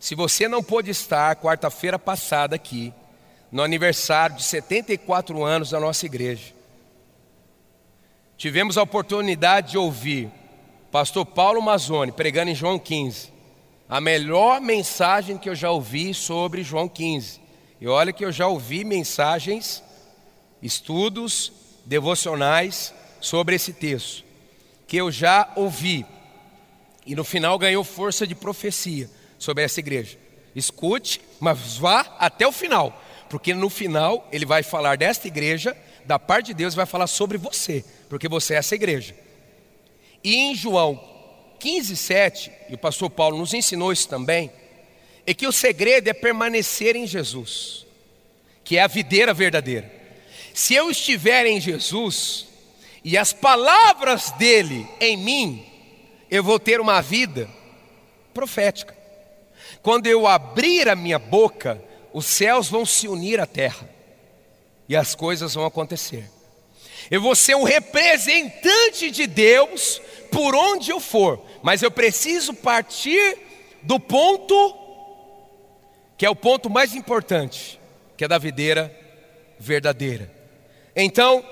se 0.00 0.14
você 0.14 0.48
não 0.48 0.62
pôde 0.62 0.90
estar 0.90 1.36
quarta-feira 1.36 1.98
passada 1.98 2.56
aqui, 2.56 2.92
no 3.50 3.62
aniversário 3.62 4.36
de 4.36 4.44
74 4.44 5.44
anos 5.44 5.70
da 5.70 5.80
nossa 5.80 6.06
igreja, 6.06 6.52
tivemos 8.36 8.76
a 8.76 8.82
oportunidade 8.82 9.72
de 9.72 9.78
ouvir 9.78 10.30
pastor 10.90 11.26
Paulo 11.26 11.60
Mazzoni 11.60 12.10
pregando 12.10 12.50
em 12.50 12.54
João 12.54 12.78
15, 12.78 13.32
a 13.88 14.00
melhor 14.00 14.60
mensagem 14.60 15.38
que 15.38 15.48
eu 15.48 15.54
já 15.54 15.70
ouvi 15.70 16.12
sobre 16.14 16.62
João 16.62 16.88
15. 16.88 17.40
E 17.80 17.86
olha 17.86 18.12
que 18.12 18.24
eu 18.24 18.32
já 18.32 18.46
ouvi 18.46 18.84
mensagens, 18.84 19.82
estudos 20.62 21.52
devocionais 21.84 22.94
sobre 23.20 23.54
esse 23.54 23.72
texto, 23.72 24.25
que 24.86 24.96
eu 24.96 25.10
já 25.10 25.50
ouvi. 25.56 26.06
E 27.04 27.14
no 27.14 27.24
final 27.24 27.58
ganhou 27.58 27.84
força 27.84 28.26
de 28.26 28.34
profecia 28.34 29.10
sobre 29.38 29.64
essa 29.64 29.80
igreja. 29.80 30.18
Escute, 30.54 31.20
mas 31.38 31.76
vá 31.76 32.16
até 32.18 32.46
o 32.46 32.52
final, 32.52 33.02
porque 33.28 33.52
no 33.52 33.68
final 33.68 34.26
ele 34.32 34.46
vai 34.46 34.62
falar 34.62 34.96
desta 34.96 35.26
igreja, 35.28 35.76
da 36.04 36.18
parte 36.18 36.46
de 36.46 36.54
Deus, 36.54 36.74
vai 36.74 36.86
falar 36.86 37.06
sobre 37.06 37.36
você, 37.36 37.84
porque 38.08 38.28
você 38.28 38.54
é 38.54 38.58
essa 38.58 38.74
igreja. 38.74 39.14
E 40.24 40.34
em 40.34 40.54
João 40.54 40.98
15, 41.58 41.96
7, 41.96 42.52
e 42.70 42.74
o 42.74 42.78
pastor 42.78 43.10
Paulo 43.10 43.38
nos 43.38 43.52
ensinou 43.54 43.92
isso 43.92 44.08
também, 44.08 44.50
é 45.26 45.34
que 45.34 45.46
o 45.46 45.52
segredo 45.52 46.08
é 46.08 46.12
permanecer 46.12 46.96
em 46.96 47.06
Jesus, 47.06 47.86
que 48.64 48.78
é 48.78 48.82
a 48.82 48.86
videira 48.86 49.34
verdadeira. 49.34 49.92
Se 50.54 50.74
eu 50.74 50.90
estiver 50.90 51.44
em 51.46 51.60
Jesus 51.60 52.45
e 53.06 53.16
as 53.16 53.32
palavras 53.32 54.32
dele 54.32 54.84
em 55.00 55.16
mim, 55.16 55.64
eu 56.28 56.42
vou 56.42 56.58
ter 56.58 56.80
uma 56.80 57.00
vida 57.00 57.48
profética. 58.34 58.96
Quando 59.80 60.08
eu 60.08 60.26
abrir 60.26 60.88
a 60.88 60.96
minha 60.96 61.16
boca, 61.16 61.80
os 62.12 62.26
céus 62.26 62.68
vão 62.68 62.84
se 62.84 63.06
unir 63.06 63.38
à 63.38 63.46
terra 63.46 63.88
e 64.88 64.96
as 64.96 65.14
coisas 65.14 65.54
vão 65.54 65.64
acontecer. 65.64 66.28
Eu 67.08 67.22
vou 67.22 67.36
ser 67.36 67.54
um 67.54 67.62
representante 67.62 69.08
de 69.12 69.28
Deus 69.28 70.02
por 70.32 70.56
onde 70.56 70.90
eu 70.90 70.98
for, 70.98 71.40
mas 71.62 71.82
eu 71.82 71.92
preciso 71.92 72.54
partir 72.54 73.38
do 73.84 74.00
ponto 74.00 74.76
que 76.18 76.26
é 76.26 76.30
o 76.30 76.34
ponto 76.34 76.68
mais 76.68 76.92
importante, 76.92 77.78
que 78.16 78.24
é 78.24 78.28
da 78.28 78.36
videira 78.36 78.92
verdadeira. 79.60 80.28
Então, 80.96 81.44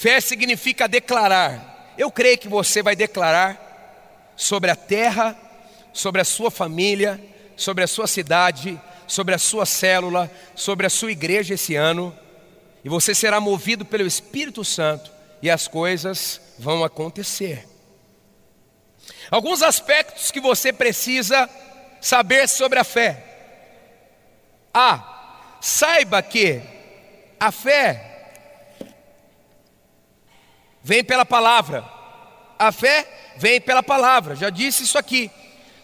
fé 0.00 0.18
significa 0.18 0.88
declarar. 0.88 1.92
Eu 1.98 2.10
creio 2.10 2.38
que 2.38 2.48
você 2.48 2.82
vai 2.82 2.96
declarar 2.96 4.32
sobre 4.34 4.70
a 4.70 4.76
terra, 4.76 5.38
sobre 5.92 6.22
a 6.22 6.24
sua 6.24 6.50
família, 6.50 7.20
sobre 7.54 7.84
a 7.84 7.86
sua 7.86 8.06
cidade, 8.06 8.80
sobre 9.06 9.34
a 9.34 9.38
sua 9.38 9.66
célula, 9.66 10.30
sobre 10.54 10.86
a 10.86 10.90
sua 10.90 11.12
igreja 11.12 11.52
esse 11.52 11.76
ano, 11.76 12.16
e 12.82 12.88
você 12.88 13.14
será 13.14 13.38
movido 13.40 13.84
pelo 13.84 14.06
Espírito 14.06 14.64
Santo 14.64 15.10
e 15.42 15.50
as 15.50 15.68
coisas 15.68 16.40
vão 16.58 16.82
acontecer. 16.82 17.68
Alguns 19.30 19.60
aspectos 19.60 20.30
que 20.30 20.40
você 20.40 20.72
precisa 20.72 21.46
saber 22.00 22.48
sobre 22.48 22.78
a 22.78 22.84
fé. 22.84 23.22
A. 24.72 25.58
Saiba 25.60 26.22
que 26.22 26.62
a 27.38 27.52
fé 27.52 28.09
vem 30.82 31.04
pela 31.04 31.24
palavra. 31.24 31.84
A 32.58 32.70
fé 32.72 33.06
vem 33.36 33.60
pela 33.60 33.82
palavra. 33.82 34.36
Já 34.36 34.50
disse 34.50 34.84
isso 34.84 34.98
aqui. 34.98 35.30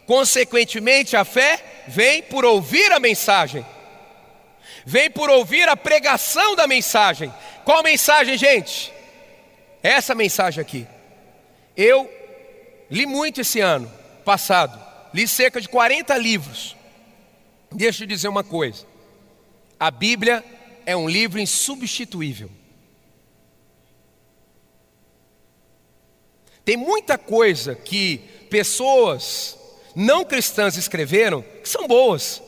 Consequentemente, 0.06 1.16
a 1.16 1.24
fé 1.24 1.84
vem 1.88 2.22
por 2.22 2.44
ouvir 2.44 2.92
a 2.92 3.00
mensagem. 3.00 3.64
Vem 4.84 5.10
por 5.10 5.28
ouvir 5.28 5.68
a 5.68 5.76
pregação 5.76 6.54
da 6.54 6.66
mensagem. 6.66 7.32
Qual 7.64 7.82
mensagem, 7.82 8.38
gente? 8.38 8.92
Essa 9.82 10.14
mensagem 10.14 10.60
aqui. 10.60 10.86
Eu 11.76 12.08
li 12.90 13.04
muito 13.04 13.40
esse 13.40 13.60
ano 13.60 13.90
passado, 14.24 14.80
li 15.12 15.26
cerca 15.26 15.60
de 15.60 15.68
40 15.68 16.16
livros. 16.16 16.76
Deixa 17.72 18.04
eu 18.04 18.06
dizer 18.06 18.28
uma 18.28 18.44
coisa: 18.44 18.86
a 19.78 19.90
Bíblia 19.90 20.44
é 20.84 20.96
um 20.96 21.08
livro 21.08 21.40
insubstituível. 21.40 22.50
Tem 26.66 26.76
muita 26.76 27.16
coisa 27.16 27.76
que 27.76 28.18
pessoas 28.50 29.56
não 29.94 30.24
cristãs 30.24 30.76
escreveram 30.76 31.42
que 31.62 31.68
são 31.68 31.86
boas, 31.86 32.42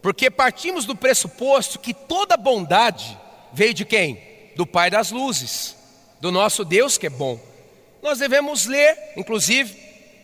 porque 0.00 0.30
partimos 0.30 0.86
do 0.86 0.96
pressuposto 0.96 1.78
que 1.78 1.92
toda 1.92 2.38
bondade 2.38 3.18
veio 3.52 3.74
de 3.74 3.84
quem? 3.84 4.50
Do 4.56 4.66
Pai 4.66 4.90
das 4.90 5.10
luzes 5.10 5.76
do 6.22 6.32
nosso 6.32 6.64
Deus 6.64 6.96
que 6.96 7.06
é 7.06 7.10
bom. 7.10 7.38
Nós 8.02 8.18
devemos 8.18 8.64
ler, 8.64 8.96
inclusive, 9.14 9.74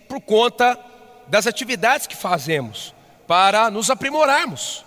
por 0.09 0.19
conta 0.23 0.79
das 1.27 1.47
atividades 1.47 2.07
que 2.07 2.17
fazemos, 2.17 2.95
para 3.27 3.71
nos 3.71 3.91
aprimorarmos. 3.91 4.83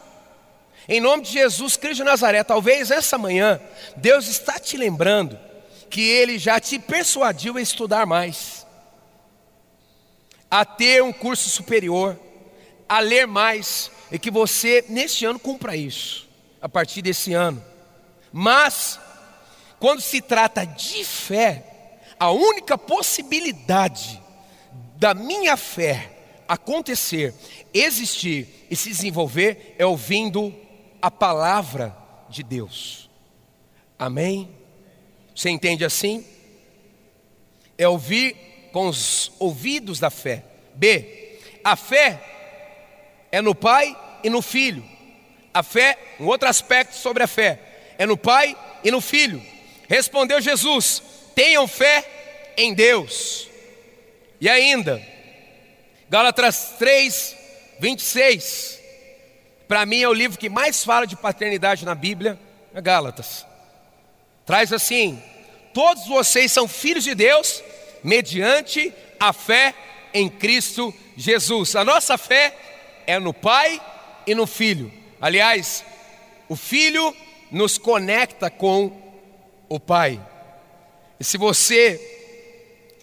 Em 0.90 1.00
nome 1.00 1.22
de 1.22 1.34
Jesus 1.34 1.78
Cristo 1.78 1.98
de 1.98 2.04
Nazaré, 2.06 2.44
talvez 2.44 2.90
essa 2.90 3.16
manhã, 3.16 3.62
Deus 3.96 4.28
está 4.28 4.58
te 4.60 4.76
lembrando 4.76 5.38
que 5.90 6.02
Ele 6.02 6.38
já 6.38 6.60
te 6.60 6.78
persuadiu 6.80 7.58
a 7.58 7.62
estudar 7.62 8.06
mais, 8.06 8.66
a 10.50 10.64
ter 10.64 11.04
um 11.04 11.14
curso 11.14 11.50
superior, 11.50 12.20
a 12.88 13.00
ler 13.00 13.28
mais, 13.28 13.92
e 14.12 14.18
que 14.18 14.32
você, 14.32 14.86
neste 14.90 15.26
ano, 15.26 15.40
cumpra 15.40 15.76
isso, 15.76 16.28
a 16.62 16.70
partir 16.70 17.02
desse 17.02 17.34
ano. 17.34 17.64
Mas, 18.32 19.00
quando 19.80 20.02
se 20.02 20.22
trata 20.22 20.66
de 20.66 21.04
fé, 21.04 22.00
a 22.20 22.32
única 22.32 22.78
possibilidade 22.78 24.22
da 24.96 25.14
minha 25.14 25.56
fé 25.56 26.12
acontecer, 26.48 27.34
existir 27.74 28.68
e 28.70 28.76
se 28.76 28.90
desenvolver 28.90 29.76
é 29.78 29.86
ouvindo 29.86 30.54
a 31.02 31.12
palavra 31.12 31.96
de 32.30 32.42
Deus. 32.42 33.10
Amém? 34.00 34.50
Você 35.38 35.52
entende 35.52 35.86
assim? 35.86 36.26
É 37.78 37.88
ouvir 37.88 38.36
com 38.74 38.88
os 38.88 39.32
ouvidos 39.38 40.00
da 40.00 40.10
fé. 40.10 40.44
B. 40.74 41.38
A 41.64 41.76
fé 41.76 42.20
é 43.32 43.40
no 43.40 43.54
Pai 43.54 43.96
e 44.24 44.32
no 44.32 44.42
Filho. 44.42 44.84
A 45.54 45.62
fé, 45.62 45.96
um 46.20 46.26
outro 46.26 46.50
aspecto 46.50 46.96
sobre 46.96 47.22
a 47.22 47.28
fé, 47.28 47.60
é 48.00 48.06
no 48.08 48.18
Pai 48.18 48.58
e 48.84 48.90
no 48.90 49.00
Filho. 49.00 49.40
Respondeu 49.88 50.42
Jesus: 50.42 51.04
tenham 51.36 51.68
fé 51.68 52.54
em 52.58 52.74
Deus. 52.74 53.48
E 54.42 54.50
ainda, 54.50 55.00
Gálatas 56.10 56.74
3, 56.80 57.36
26. 57.80 58.80
Para 59.68 59.86
mim 59.86 60.02
é 60.02 60.10
o 60.10 60.14
livro 60.14 60.40
que 60.40 60.50
mais 60.50 60.84
fala 60.84 61.06
de 61.06 61.16
paternidade 61.16 61.86
na 61.86 61.94
Bíblia, 61.94 62.40
é 62.74 62.82
Gálatas. 62.82 63.46
Traz 64.48 64.72
assim: 64.72 65.22
todos 65.74 66.08
vocês 66.08 66.52
são 66.52 66.68
filhos 66.68 67.04
de 67.04 67.14
Deus 67.14 67.62
mediante 68.02 68.94
a 69.20 69.34
fé 69.34 69.76
em 70.14 70.30
Cristo 70.30 70.94
Jesus. 71.18 71.76
A 71.76 71.84
nossa 71.84 72.18
fé 72.18 72.56
é 73.06 73.20
no 73.20 73.34
Pai 73.34 73.80
e 74.26 74.34
no 74.34 74.48
Filho. 74.48 74.92
Aliás, 75.20 75.84
o 76.48 76.56
Filho 76.56 77.14
nos 77.52 77.78
conecta 77.78 78.50
com 78.50 78.92
o 79.68 79.80
Pai. 79.80 80.20
E 81.20 81.26
se 81.26 81.38
você 81.38 82.00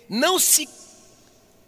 não 0.09 0.39
se 0.39 0.67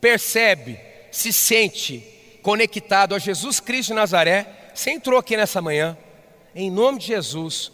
percebe, 0.01 0.81
se 1.11 1.33
sente 1.35 2.03
conectado 2.43 3.15
a 3.15 3.19
Jesus 3.19 3.61
Cristo 3.61 3.89
de 3.89 3.95
Nazaré, 3.95 4.71
você 4.75 4.91
entrou 4.91 5.19
aqui 5.19 5.37
nessa 5.37 5.61
manhã, 5.61 5.99
em 6.55 6.71
nome 6.71 6.99
de 6.99 7.09
Jesus, 7.09 7.73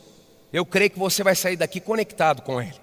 eu 0.52 0.66
creio 0.66 0.90
que 0.90 0.98
você 0.98 1.22
vai 1.22 1.34
sair 1.34 1.56
daqui 1.56 1.80
conectado 1.80 2.42
com 2.42 2.60
Ele. 2.60 2.80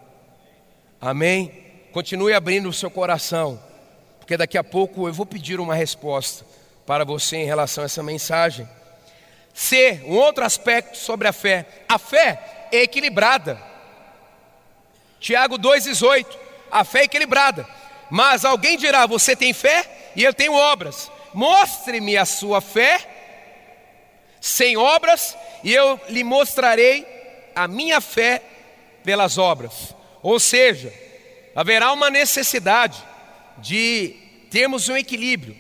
Amém? 1.00 1.66
Continue 1.92 2.34
abrindo 2.34 2.68
o 2.70 2.74
seu 2.74 2.90
coração, 2.90 3.62
porque 4.20 4.36
daqui 4.36 4.58
a 4.58 4.64
pouco 4.64 5.08
eu 5.08 5.14
vou 5.14 5.26
pedir 5.26 5.60
uma 5.60 5.76
resposta 5.76 6.46
para 6.86 7.06
você 7.06 7.38
em 7.38 7.46
relação 7.46 7.84
a 7.84 7.86
essa 7.86 8.02
mensagem. 8.02 8.68
C, 9.54 10.02
um 10.06 10.16
outro 10.16 10.44
aspecto 10.44 10.98
sobre 10.98 11.28
a 11.28 11.34
fé. 11.34 11.66
A 11.88 12.00
fé 12.00 12.68
é 12.72 12.84
equilibrada. 12.84 13.62
Tiago 15.20 15.58
2,18. 15.58 16.26
A 16.72 16.84
fé 16.84 17.02
é 17.02 17.04
equilibrada. 17.04 17.68
Mas 18.10 18.46
alguém 18.46 18.78
dirá: 18.78 19.06
Você 19.06 19.36
tem 19.36 19.54
fé 19.54 20.12
e 20.16 20.24
eu 20.24 20.34
tenho 20.34 20.54
obras. 20.54 21.12
Mostre-me 21.34 22.18
a 22.18 22.26
sua 22.26 22.62
fé 22.62 23.08
sem 24.42 24.78
obras, 24.78 25.38
e 25.64 25.74
eu 25.74 26.00
lhe 26.08 26.24
mostrarei 26.24 27.19
a 27.64 27.68
minha 27.68 28.00
fé 28.00 28.42
pelas 29.04 29.38
obras. 29.38 29.94
Ou 30.24 30.40
seja, 30.40 30.94
haverá 31.54 31.92
uma 31.92 32.10
necessidade 32.10 33.04
de 33.58 34.16
termos 34.50 34.88
um 34.88 34.96
equilíbrio. 34.96 35.58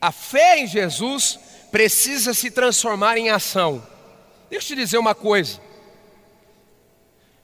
A 0.00 0.12
fé 0.12 0.58
em 0.58 0.66
Jesus 0.66 1.38
precisa 1.72 2.34
se 2.34 2.50
transformar 2.50 3.16
em 3.16 3.30
ação. 3.30 3.82
Deixa 4.50 4.72
eu 4.72 4.76
te 4.76 4.82
dizer 4.82 4.98
uma 4.98 5.14
coisa. 5.14 5.58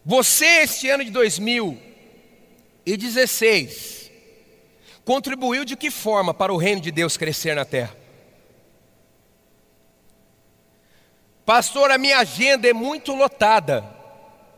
Você, 0.05 0.45
este 0.45 0.91
ano 0.91 1.05
de 1.05 1.11
2016, 1.11 4.11
contribuiu 5.05 5.65
de 5.65 5.75
que 5.75 5.91
forma 5.91 6.35
para 6.35 6.53
o 6.53 6.59
reino 6.59 6.83
de 6.83 6.91
Deus 6.91 7.17
crescer 7.17 7.55
na 7.55 7.65
terra? 7.65 7.97
Pastor, 11.51 11.91
a 11.91 11.99
minha 11.99 12.19
agenda 12.19 12.69
é 12.69 12.73
muito 12.73 13.13
lotada. 13.13 13.85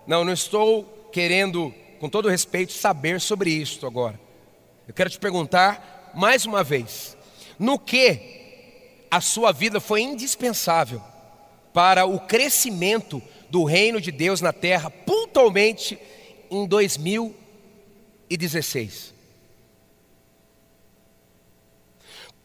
Não, 0.06 0.26
não 0.26 0.32
estou 0.34 1.08
querendo, 1.10 1.74
com 1.98 2.06
todo 2.06 2.28
respeito, 2.28 2.74
saber 2.74 3.18
sobre 3.18 3.48
isso 3.48 3.86
agora. 3.86 4.20
Eu 4.86 4.92
quero 4.92 5.08
te 5.08 5.18
perguntar 5.18 6.12
mais 6.14 6.44
uma 6.44 6.62
vez: 6.62 7.16
no 7.58 7.78
que 7.78 9.06
a 9.10 9.22
sua 9.22 9.52
vida 9.52 9.80
foi 9.80 10.02
indispensável 10.02 11.02
para 11.72 12.04
o 12.04 12.20
crescimento 12.20 13.22
do 13.48 13.64
reino 13.64 13.98
de 13.98 14.12
Deus 14.12 14.42
na 14.42 14.52
terra, 14.52 14.90
pontualmente 14.90 15.98
em 16.50 16.66
2016? 16.66 19.14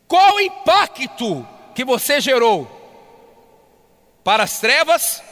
Qual 0.08 0.36
o 0.36 0.40
impacto 0.40 1.46
que 1.76 1.84
você 1.84 2.22
gerou 2.22 2.77
para 4.28 4.44
as 4.44 4.60
trevas 4.60 5.24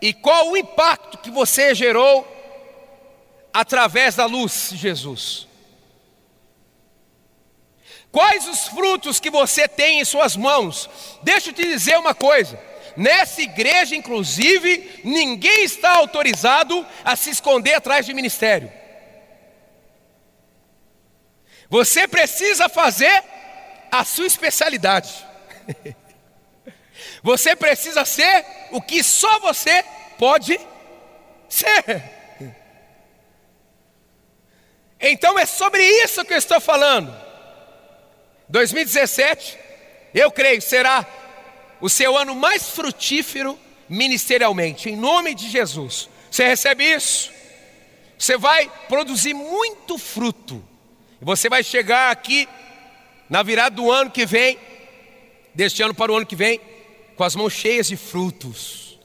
e 0.00 0.14
qual 0.14 0.48
o 0.48 0.56
impacto 0.56 1.18
que 1.18 1.30
você 1.30 1.74
gerou 1.74 2.26
através 3.52 4.14
da 4.14 4.24
luz 4.24 4.70
de 4.70 4.78
Jesus? 4.78 5.46
Quais 8.10 8.48
os 8.48 8.66
frutos 8.68 9.20
que 9.20 9.28
você 9.28 9.68
tem 9.68 10.00
em 10.00 10.06
suas 10.06 10.36
mãos? 10.36 10.88
Deixa 11.22 11.50
eu 11.50 11.52
te 11.52 11.62
dizer 11.62 11.98
uma 11.98 12.14
coisa: 12.14 12.58
nessa 12.96 13.42
igreja, 13.42 13.94
inclusive, 13.94 15.02
ninguém 15.04 15.64
está 15.64 15.98
autorizado 15.98 16.86
a 17.04 17.14
se 17.14 17.28
esconder 17.28 17.74
atrás 17.74 18.06
de 18.06 18.14
ministério. 18.14 18.72
Você 21.68 22.08
precisa 22.08 22.70
fazer 22.70 23.22
a 23.92 24.02
sua 24.02 24.26
especialidade. 24.26 25.12
Você 27.22 27.56
precisa 27.56 28.04
ser 28.04 28.44
o 28.70 28.80
que 28.80 29.02
só 29.02 29.38
você 29.40 29.84
pode 30.18 30.58
ser. 31.48 32.02
Então 35.00 35.38
é 35.38 35.46
sobre 35.46 35.82
isso 36.02 36.24
que 36.24 36.34
eu 36.34 36.38
estou 36.38 36.60
falando. 36.60 37.14
2017, 38.48 39.58
eu 40.14 40.30
creio, 40.30 40.60
será 40.60 41.06
o 41.80 41.88
seu 41.88 42.16
ano 42.16 42.34
mais 42.34 42.70
frutífero 42.70 43.58
ministerialmente, 43.88 44.90
em 44.90 44.96
nome 44.96 45.34
de 45.34 45.48
Jesus. 45.48 46.08
Você 46.30 46.46
recebe 46.46 46.84
isso? 46.84 47.30
Você 48.18 48.36
vai 48.36 48.70
produzir 48.88 49.34
muito 49.34 49.96
fruto. 49.96 50.64
Você 51.20 51.48
vai 51.48 51.62
chegar 51.62 52.10
aqui 52.10 52.48
na 53.28 53.42
virada 53.42 53.76
do 53.76 53.90
ano 53.90 54.10
que 54.10 54.26
vem, 54.26 54.58
deste 55.54 55.82
ano 55.82 55.94
para 55.94 56.12
o 56.12 56.16
ano 56.16 56.26
que 56.26 56.36
vem, 56.36 56.60
com 57.18 57.24
as 57.24 57.34
mãos 57.34 57.52
cheias 57.52 57.88
de 57.88 57.96
frutos. 57.96 58.96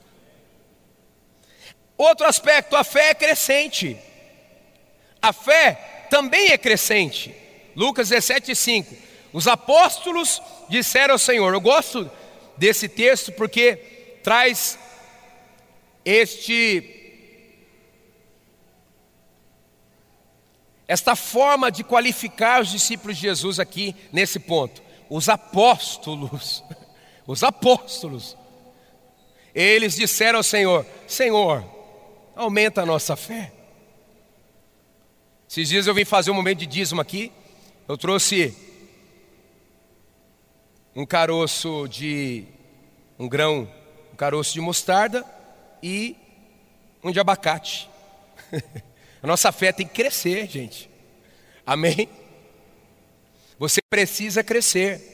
Outro 1.98 2.26
aspecto, 2.26 2.76
a 2.76 2.84
fé 2.84 3.10
é 3.10 3.14
crescente. 3.14 3.98
A 5.20 5.32
fé 5.32 6.06
também 6.08 6.52
é 6.52 6.56
crescente. 6.56 7.34
Lucas 7.74 8.10
17, 8.10 8.54
5. 8.54 8.96
Os 9.32 9.48
apóstolos 9.48 10.40
disseram 10.68 11.14
ao 11.14 11.18
Senhor. 11.18 11.52
Eu 11.52 11.60
gosto 11.60 12.08
desse 12.56 12.88
texto 12.88 13.32
porque 13.32 14.18
traz 14.22 14.78
este 16.04 17.00
esta 20.86 21.16
forma 21.16 21.72
de 21.72 21.82
qualificar 21.82 22.62
os 22.62 22.70
discípulos 22.70 23.16
de 23.16 23.22
Jesus 23.22 23.58
aqui 23.58 23.96
nesse 24.12 24.38
ponto. 24.38 24.80
Os 25.10 25.28
apóstolos. 25.28 26.62
os 27.26 27.42
apóstolos, 27.42 28.36
eles 29.54 29.94
disseram 29.94 30.38
ao 30.38 30.42
Senhor: 30.42 30.86
Senhor, 31.06 31.64
aumenta 32.34 32.82
a 32.82 32.86
nossa 32.86 33.16
fé. 33.16 33.52
Esses 35.48 35.68
dias 35.68 35.86
eu 35.86 35.94
vim 35.94 36.04
fazer 36.04 36.30
um 36.30 36.34
momento 36.34 36.58
de 36.58 36.66
dízimo 36.66 37.00
aqui, 37.00 37.30
eu 37.86 37.96
trouxe 37.96 38.56
um 40.96 41.06
caroço 41.06 41.86
de 41.88 42.44
um 43.18 43.28
grão, 43.28 43.70
um 44.12 44.16
caroço 44.16 44.52
de 44.52 44.60
mostarda 44.60 45.24
e 45.82 46.16
um 47.02 47.10
de 47.10 47.20
abacate. 47.20 47.88
a 49.22 49.26
nossa 49.26 49.52
fé 49.52 49.72
tem 49.72 49.86
que 49.86 49.94
crescer, 49.94 50.48
gente. 50.48 50.90
Amém? 51.66 52.08
Você 53.58 53.80
precisa 53.88 54.42
crescer. 54.42 55.13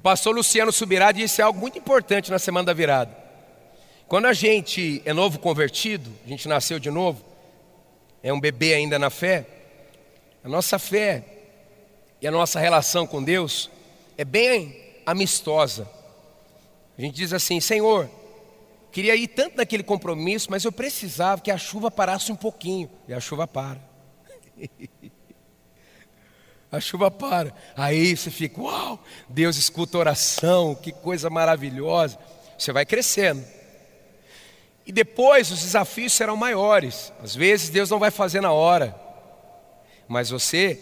O 0.00 0.02
pastor 0.02 0.34
Luciano 0.34 0.72
Subirá 0.72 1.12
disse 1.12 1.42
algo 1.42 1.60
muito 1.60 1.76
importante 1.76 2.30
na 2.30 2.38
semana 2.38 2.64
da 2.64 2.72
virada. 2.72 3.14
Quando 4.08 4.24
a 4.24 4.32
gente 4.32 5.02
é 5.04 5.12
novo 5.12 5.38
convertido, 5.38 6.10
a 6.24 6.28
gente 6.30 6.48
nasceu 6.48 6.78
de 6.78 6.90
novo, 6.90 7.22
é 8.22 8.32
um 8.32 8.40
bebê 8.40 8.72
ainda 8.72 8.98
na 8.98 9.10
fé, 9.10 9.46
a 10.42 10.48
nossa 10.48 10.78
fé 10.78 11.22
e 12.18 12.26
a 12.26 12.30
nossa 12.30 12.58
relação 12.58 13.06
com 13.06 13.22
Deus 13.22 13.70
é 14.16 14.24
bem 14.24 14.74
amistosa. 15.04 15.86
A 16.96 17.02
gente 17.02 17.16
diz 17.16 17.34
assim: 17.34 17.60
Senhor, 17.60 18.08
queria 18.90 19.14
ir 19.14 19.28
tanto 19.28 19.58
naquele 19.58 19.82
compromisso, 19.82 20.50
mas 20.50 20.64
eu 20.64 20.72
precisava 20.72 21.42
que 21.42 21.50
a 21.50 21.58
chuva 21.58 21.90
parasse 21.90 22.32
um 22.32 22.36
pouquinho, 22.36 22.90
e 23.06 23.12
a 23.12 23.20
chuva 23.20 23.46
para. 23.46 23.78
a 26.70 26.80
chuva 26.80 27.10
para. 27.10 27.52
Aí 27.76 28.16
você 28.16 28.30
fica, 28.30 28.60
uau, 28.60 29.02
Deus 29.28 29.56
escuta 29.56 29.98
oração, 29.98 30.74
que 30.74 30.92
coisa 30.92 31.28
maravilhosa. 31.28 32.18
Você 32.56 32.72
vai 32.72 32.86
crescendo. 32.86 33.44
E 34.86 34.92
depois 34.92 35.50
os 35.50 35.62
desafios 35.62 36.12
serão 36.12 36.36
maiores. 36.36 37.12
Às 37.22 37.34
vezes 37.34 37.70
Deus 37.70 37.90
não 37.90 37.98
vai 37.98 38.10
fazer 38.10 38.40
na 38.40 38.52
hora, 38.52 38.94
mas 40.08 40.30
você 40.30 40.80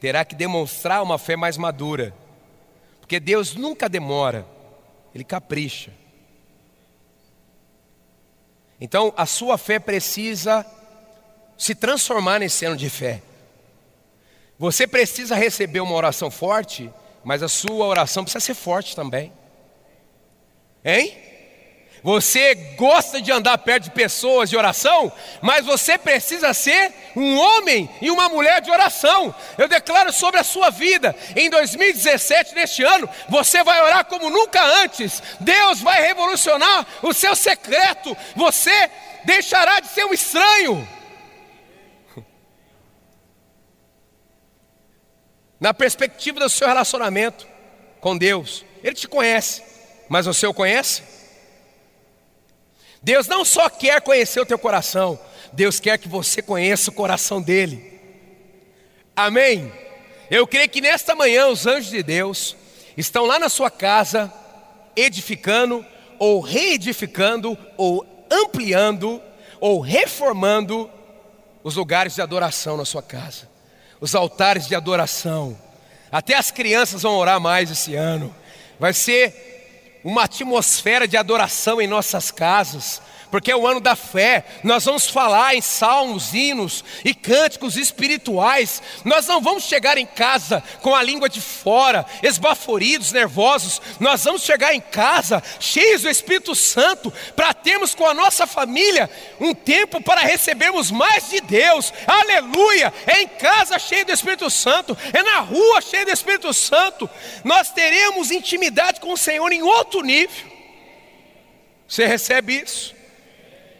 terá 0.00 0.24
que 0.24 0.34
demonstrar 0.34 1.02
uma 1.02 1.18
fé 1.18 1.36
mais 1.36 1.56
madura. 1.56 2.14
Porque 3.00 3.20
Deus 3.20 3.54
nunca 3.54 3.88
demora, 3.88 4.46
Ele 5.14 5.24
capricha. 5.24 5.92
Então 8.80 9.12
a 9.16 9.26
sua 9.26 9.58
fé 9.58 9.78
precisa 9.78 10.64
se 11.56 11.74
transformar 11.74 12.38
nesse 12.38 12.64
ano 12.64 12.76
de 12.76 12.88
fé. 12.88 13.22
Você 14.58 14.86
precisa 14.86 15.36
receber 15.36 15.80
uma 15.80 15.94
oração 15.94 16.30
forte, 16.30 16.92
mas 17.22 17.42
a 17.42 17.48
sua 17.48 17.86
oração 17.86 18.24
precisa 18.24 18.44
ser 18.44 18.54
forte 18.54 18.96
também. 18.96 19.32
Hein? 20.84 21.16
Você 22.02 22.54
gosta 22.76 23.20
de 23.20 23.30
andar 23.30 23.58
perto 23.58 23.84
de 23.84 23.90
pessoas 23.90 24.48
de 24.48 24.56
oração, 24.56 25.12
mas 25.40 25.66
você 25.66 25.98
precisa 25.98 26.54
ser 26.54 26.92
um 27.16 27.36
homem 27.38 27.88
e 28.00 28.10
uma 28.10 28.28
mulher 28.28 28.60
de 28.60 28.70
oração. 28.70 29.34
Eu 29.56 29.68
declaro 29.68 30.12
sobre 30.12 30.40
a 30.40 30.44
sua 30.44 30.70
vida, 30.70 31.14
em 31.36 31.50
2017, 31.50 32.54
neste 32.54 32.82
ano, 32.82 33.08
você 33.28 33.62
vai 33.64 33.82
orar 33.82 34.04
como 34.04 34.30
nunca 34.30 34.62
antes. 34.82 35.22
Deus 35.40 35.80
vai 35.80 36.00
revolucionar 36.06 36.86
o 37.02 37.12
seu 37.12 37.34
secreto. 37.34 38.16
Você 38.36 38.90
deixará 39.24 39.80
de 39.80 39.88
ser 39.88 40.04
um 40.04 40.14
estranho. 40.14 40.97
Na 45.60 45.74
perspectiva 45.74 46.40
do 46.40 46.48
seu 46.48 46.68
relacionamento 46.68 47.46
com 48.00 48.16
Deus, 48.16 48.64
Ele 48.82 48.94
te 48.94 49.08
conhece, 49.08 49.62
mas 50.08 50.26
você 50.26 50.46
o 50.46 50.54
conhece? 50.54 51.02
Deus 53.02 53.26
não 53.26 53.44
só 53.44 53.68
quer 53.68 54.00
conhecer 54.00 54.40
o 54.40 54.46
teu 54.46 54.58
coração, 54.58 55.18
Deus 55.52 55.80
quer 55.80 55.98
que 55.98 56.08
você 56.08 56.42
conheça 56.42 56.90
o 56.90 56.94
coração 56.94 57.40
dele. 57.40 57.98
Amém? 59.14 59.72
Eu 60.30 60.46
creio 60.46 60.68
que 60.68 60.80
nesta 60.80 61.14
manhã 61.14 61.48
os 61.48 61.66
anjos 61.66 61.90
de 61.90 62.02
Deus 62.02 62.56
estão 62.96 63.24
lá 63.24 63.38
na 63.38 63.48
sua 63.48 63.70
casa, 63.70 64.32
edificando, 64.94 65.84
ou 66.18 66.40
reedificando, 66.40 67.56
ou 67.76 68.06
ampliando, 68.30 69.22
ou 69.60 69.80
reformando 69.80 70.90
os 71.62 71.76
lugares 71.76 72.14
de 72.14 72.22
adoração 72.22 72.76
na 72.76 72.84
sua 72.84 73.02
casa, 73.02 73.48
os 74.00 74.14
altares 74.14 74.66
de 74.66 74.74
adoração. 74.74 75.56
Até 76.10 76.36
as 76.36 76.50
crianças 76.50 77.02
vão 77.02 77.16
orar 77.16 77.40
mais 77.40 77.70
esse 77.70 77.94
ano. 77.94 78.34
Vai 78.78 78.92
ser 78.92 80.00
uma 80.04 80.24
atmosfera 80.24 81.06
de 81.06 81.16
adoração 81.16 81.80
em 81.80 81.86
nossas 81.86 82.30
casas, 82.30 83.02
porque 83.30 83.50
é 83.50 83.56
o 83.56 83.66
ano 83.66 83.80
da 83.80 83.94
fé. 83.94 84.44
Nós 84.62 84.84
vamos 84.84 85.08
falar 85.08 85.54
em 85.54 85.60
salmos, 85.60 86.34
hinos 86.34 86.84
e 87.04 87.14
cânticos 87.14 87.76
espirituais. 87.76 88.82
Nós 89.04 89.26
não 89.26 89.40
vamos 89.40 89.64
chegar 89.64 89.98
em 89.98 90.06
casa 90.06 90.62
com 90.82 90.94
a 90.94 91.02
língua 91.02 91.28
de 91.28 91.40
fora, 91.40 92.04
esbaforidos, 92.22 93.12
nervosos. 93.12 93.80
Nós 94.00 94.24
vamos 94.24 94.42
chegar 94.42 94.74
em 94.74 94.80
casa 94.80 95.42
cheios 95.60 96.02
do 96.02 96.10
Espírito 96.10 96.54
Santo, 96.54 97.12
para 97.34 97.54
termos 97.54 97.94
com 97.94 98.06
a 98.06 98.14
nossa 98.14 98.46
família 98.46 99.10
um 99.40 99.54
tempo 99.54 100.00
para 100.00 100.20
recebermos 100.20 100.90
mais 100.90 101.28
de 101.28 101.40
Deus. 101.40 101.92
Aleluia! 102.06 102.92
É 103.06 103.22
em 103.22 103.28
casa 103.28 103.78
cheio 103.78 104.04
do 104.04 104.12
Espírito 104.12 104.50
Santo, 104.50 104.96
é 105.12 105.22
na 105.22 105.40
rua 105.40 105.80
cheio 105.80 106.06
do 106.06 106.12
Espírito 106.12 106.52
Santo. 106.52 107.08
Nós 107.44 107.70
teremos 107.70 108.30
intimidade 108.30 109.00
com 109.00 109.12
o 109.12 109.16
Senhor 109.16 109.52
em 109.52 109.62
outro 109.62 110.02
nível. 110.02 110.58
Você 111.86 112.06
recebe 112.06 112.60
isso? 112.60 112.97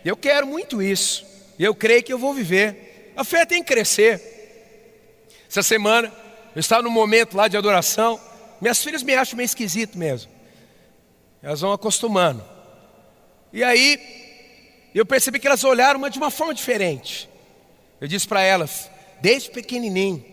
Eu 0.05 0.17
quero 0.17 0.47
muito 0.47 0.83
isso. 0.83 1.25
Eu 1.59 1.75
creio 1.75 2.03
que 2.03 2.13
eu 2.13 2.19
vou 2.19 2.33
viver. 2.33 3.13
A 3.17 3.25
fé 3.25 3.45
tem 3.45 3.63
que 3.63 3.73
crescer. 3.73 4.37
Essa 5.49 5.63
semana, 5.63 6.13
eu 6.55 6.61
estava 6.61 6.83
num 6.83 6.91
momento 6.91 7.37
lá 7.37 7.49
de 7.49 7.57
adoração. 7.57 8.21
Minhas 8.61 8.83
filhas 8.83 9.03
me 9.03 9.15
acham 9.15 9.37
meio 9.37 9.47
esquisito 9.47 9.99
mesmo. 9.99 10.31
Elas 11.43 11.61
vão 11.61 11.73
acostumando. 11.73 12.45
E 13.53 13.65
aí, 13.65 13.99
eu 14.95 15.07
percebi 15.07 15.39
que 15.39 15.47
elas 15.47 15.65
olharam 15.65 15.99
mas 15.99 16.13
de 16.13 16.19
uma 16.19 16.31
forma 16.31 16.55
diferente. 16.55 17.29
Eu 18.01 18.07
disse 18.07 18.27
para 18.27 18.43
elas, 18.43 18.91
desde 19.21 19.51
pequenininho, 19.51 20.25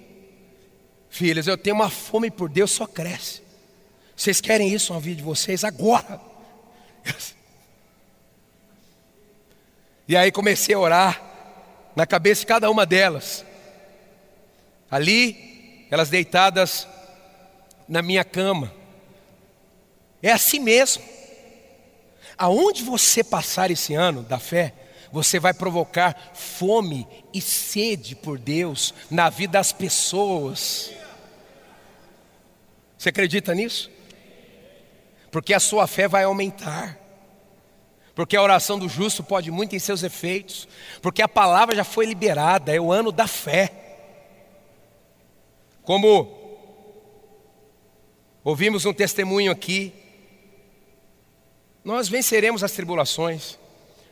filhas, 1.09 1.47
eu 1.47 1.57
tenho 1.57 1.75
uma 1.75 1.89
fome 1.89 2.29
por 2.29 2.49
Deus, 2.49 2.71
só 2.71 2.85
cresce. 2.85 3.41
Vocês 4.15 4.39
querem 4.39 4.71
isso 4.73 4.93
na 4.93 4.99
vida 4.99 5.17
de 5.17 5.23
vocês 5.23 5.63
agora? 5.63 6.21
E 10.07 10.15
aí 10.15 10.31
comecei 10.31 10.75
a 10.75 10.79
orar 10.79 11.21
na 11.95 12.05
cabeça 12.05 12.41
de 12.41 12.47
cada 12.47 12.69
uma 12.69 12.85
delas. 12.85 13.45
Ali, 14.89 15.87
elas 15.89 16.09
deitadas 16.09 16.87
na 17.87 18.01
minha 18.01 18.23
cama. 18.23 18.71
É 20.21 20.31
assim 20.31 20.59
mesmo. 20.59 21.03
Aonde 22.37 22.83
você 22.83 23.23
passar 23.23 23.71
esse 23.71 23.93
ano 23.93 24.21
da 24.21 24.37
fé, 24.37 24.73
você 25.11 25.39
vai 25.39 25.53
provocar 25.53 26.33
fome 26.33 27.07
e 27.33 27.39
sede 27.39 28.15
por 28.15 28.37
Deus 28.37 28.93
na 29.09 29.29
vida 29.29 29.53
das 29.53 29.71
pessoas. 29.71 30.91
Você 32.97 33.09
acredita 33.09 33.53
nisso? 33.53 33.89
Porque 35.31 35.53
a 35.53 35.59
sua 35.59 35.87
fé 35.87 36.07
vai 36.07 36.23
aumentar 36.23 36.99
porque 38.15 38.37
a 38.37 38.41
oração 38.41 38.79
do 38.79 38.87
justo 38.87 39.21
pode 39.21 39.51
muito 39.51 39.75
em 39.75 39.79
seus 39.79 40.01
efeitos, 40.01 40.67
porque 41.01 41.21
a 41.21 41.27
palavra 41.27 41.75
já 41.75 41.83
foi 41.83 42.05
liberada, 42.05 42.73
é 42.73 42.79
o 42.79 42.91
ano 42.91 43.11
da 43.11 43.27
fé. 43.27 43.71
Como 45.83 46.33
ouvimos 48.41 48.85
um 48.85 48.93
testemunho 48.93 49.51
aqui, 49.51 49.93
nós 51.83 52.07
venceremos 52.07 52.63
as 52.63 52.71
tribulações, 52.71 53.59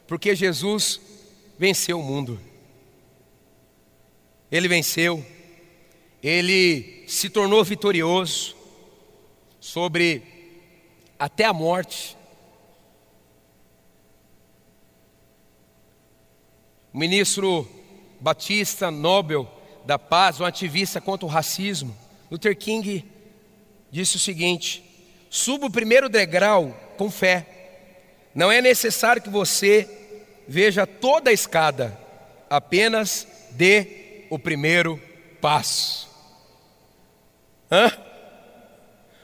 porque 0.05 0.35
Jesus 0.35 0.99
venceu 1.57 1.99
o 1.99 2.03
mundo. 2.03 2.39
Ele 4.51 4.67
venceu, 4.67 5.25
ele 6.21 7.05
se 7.07 7.29
tornou 7.29 7.63
vitorioso 7.63 8.55
sobre 9.59 10.21
até 11.17 11.45
a 11.45 11.53
morte. 11.53 12.17
O 16.93 16.97
ministro 16.97 17.67
Batista 18.19 18.91
Nobel 18.91 19.49
da 19.83 19.97
Paz, 19.97 20.39
um 20.39 20.45
ativista 20.45 21.01
contra 21.01 21.25
o 21.25 21.29
racismo, 21.29 21.97
Luther 22.29 22.55
King 22.55 23.03
disse 23.89 24.15
o 24.15 24.19
seguinte: 24.19 24.83
suba 25.29 25.65
o 25.65 25.71
primeiro 25.71 26.07
degrau 26.07 26.77
com 26.95 27.09
fé. 27.09 27.47
Não 28.35 28.51
é 28.51 28.61
necessário 28.61 29.21
que 29.21 29.29
você 29.29 29.89
veja 30.47 30.85
toda 30.85 31.31
a 31.31 31.33
escada, 31.33 31.97
apenas 32.49 33.27
dê 33.51 34.25
o 34.29 34.37
primeiro 34.37 35.01
passo. 35.41 36.07
Hã? 37.71 37.91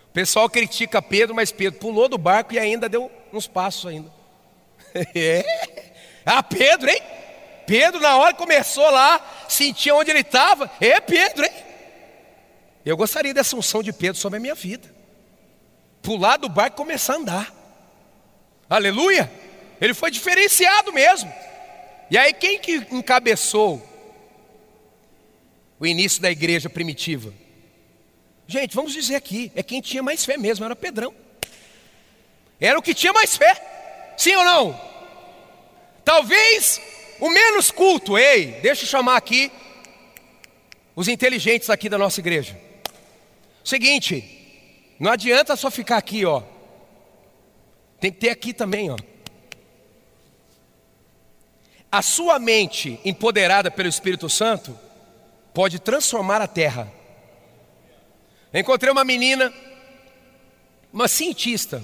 O 0.09 0.11
pessoal 0.11 0.49
critica 0.49 1.03
Pedro, 1.03 1.35
mas 1.35 1.51
Pedro 1.51 1.79
pulou 1.79 2.09
do 2.09 2.17
barco 2.17 2.53
e 2.53 2.59
ainda 2.59 2.89
deu 2.89 3.11
uns 3.31 3.47
passos 3.47 3.85
ainda. 3.85 4.11
é. 5.13 5.45
Ah, 6.25 6.41
Pedro, 6.41 6.89
hein? 6.89 7.18
Pedro, 7.69 8.01
na 8.01 8.17
hora 8.17 8.33
que 8.33 8.39
começou 8.39 8.89
lá, 8.89 9.23
sentia 9.47 9.93
onde 9.93 10.09
ele 10.09 10.21
estava. 10.21 10.71
É 10.81 10.99
Pedro, 10.99 11.45
hein? 11.45 11.53
Eu 12.83 12.97
gostaria 12.97 13.31
dessa 13.31 13.55
unção 13.55 13.83
de 13.83 13.93
Pedro 13.93 14.19
sobre 14.19 14.37
a 14.37 14.39
minha 14.39 14.55
vida. 14.55 14.91
Pular 16.01 16.37
do 16.37 16.49
barco 16.49 16.77
e 16.77 16.83
começar 16.83 17.13
a 17.13 17.17
andar. 17.17 17.53
Aleluia! 18.67 19.31
Ele 19.79 19.93
foi 19.93 20.09
diferenciado 20.09 20.91
mesmo. 20.91 21.31
E 22.09 22.17
aí, 22.17 22.33
quem 22.33 22.57
que 22.57 22.87
encabeçou 22.89 23.87
o 25.79 25.85
início 25.85 26.23
da 26.23 26.31
igreja 26.31 26.71
primitiva? 26.71 27.31
Gente, 28.47 28.73
vamos 28.73 28.93
dizer 28.93 29.13
aqui, 29.13 29.51
é 29.55 29.61
quem 29.61 29.79
tinha 29.79 30.01
mais 30.01 30.25
fé 30.25 30.37
mesmo, 30.37 30.65
era 30.65 30.75
Pedrão. 30.75 31.13
Era 32.59 32.79
o 32.79 32.81
que 32.81 32.95
tinha 32.95 33.13
mais 33.13 33.37
fé. 33.37 34.15
Sim 34.17 34.35
ou 34.37 34.43
não? 34.43 34.81
Talvez 36.03 36.81
o 37.19 37.29
menos 37.29 37.71
culto, 37.71 38.17
ei, 38.17 38.59
deixa 38.61 38.83
eu 38.83 38.87
chamar 38.87 39.17
aqui 39.17 39.51
os 40.95 41.07
inteligentes 41.07 41.69
aqui 41.69 41.89
da 41.89 41.97
nossa 41.97 42.19
igreja. 42.19 42.59
Seguinte, 43.63 44.23
não 44.99 45.11
adianta 45.11 45.55
só 45.55 45.71
ficar 45.71 45.97
aqui, 45.97 46.25
ó. 46.25 46.43
Tem 47.99 48.11
que 48.11 48.19
ter 48.19 48.29
aqui 48.29 48.53
também, 48.53 48.89
ó. 48.89 48.97
A 51.91 52.01
sua 52.01 52.37
mente 52.37 52.99
empoderada 53.03 53.71
pelo 53.71 53.89
Espírito 53.89 54.29
Santo 54.29 54.77
pode 55.53 55.79
transformar 55.79 56.41
a 56.41 56.47
terra. 56.47 56.91
Eu 58.53 58.59
encontrei 58.61 58.91
uma 58.91 59.03
menina, 59.03 59.53
uma 60.91 61.07
cientista, 61.07 61.81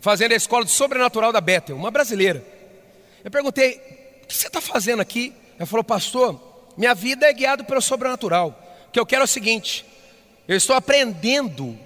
fazendo 0.00 0.32
a 0.32 0.36
escola 0.36 0.64
de 0.64 0.70
sobrenatural 0.70 1.32
da 1.32 1.40
Bethel, 1.40 1.76
uma 1.76 1.90
brasileira. 1.90 2.44
Eu 3.22 3.30
perguntei, 3.30 3.99
que 4.30 4.36
você 4.36 4.46
está 4.46 4.60
fazendo 4.60 5.00
aqui? 5.00 5.34
Ela 5.58 5.66
falou, 5.66 5.84
pastor, 5.84 6.40
minha 6.76 6.94
vida 6.94 7.26
é 7.26 7.32
guiada 7.32 7.64
pelo 7.64 7.82
sobrenatural. 7.82 8.56
O 8.88 8.90
que 8.92 9.00
eu 9.00 9.06
quero 9.06 9.22
é 9.22 9.24
o 9.24 9.28
seguinte: 9.28 9.84
eu 10.46 10.56
estou 10.56 10.76
aprendendo 10.76 11.78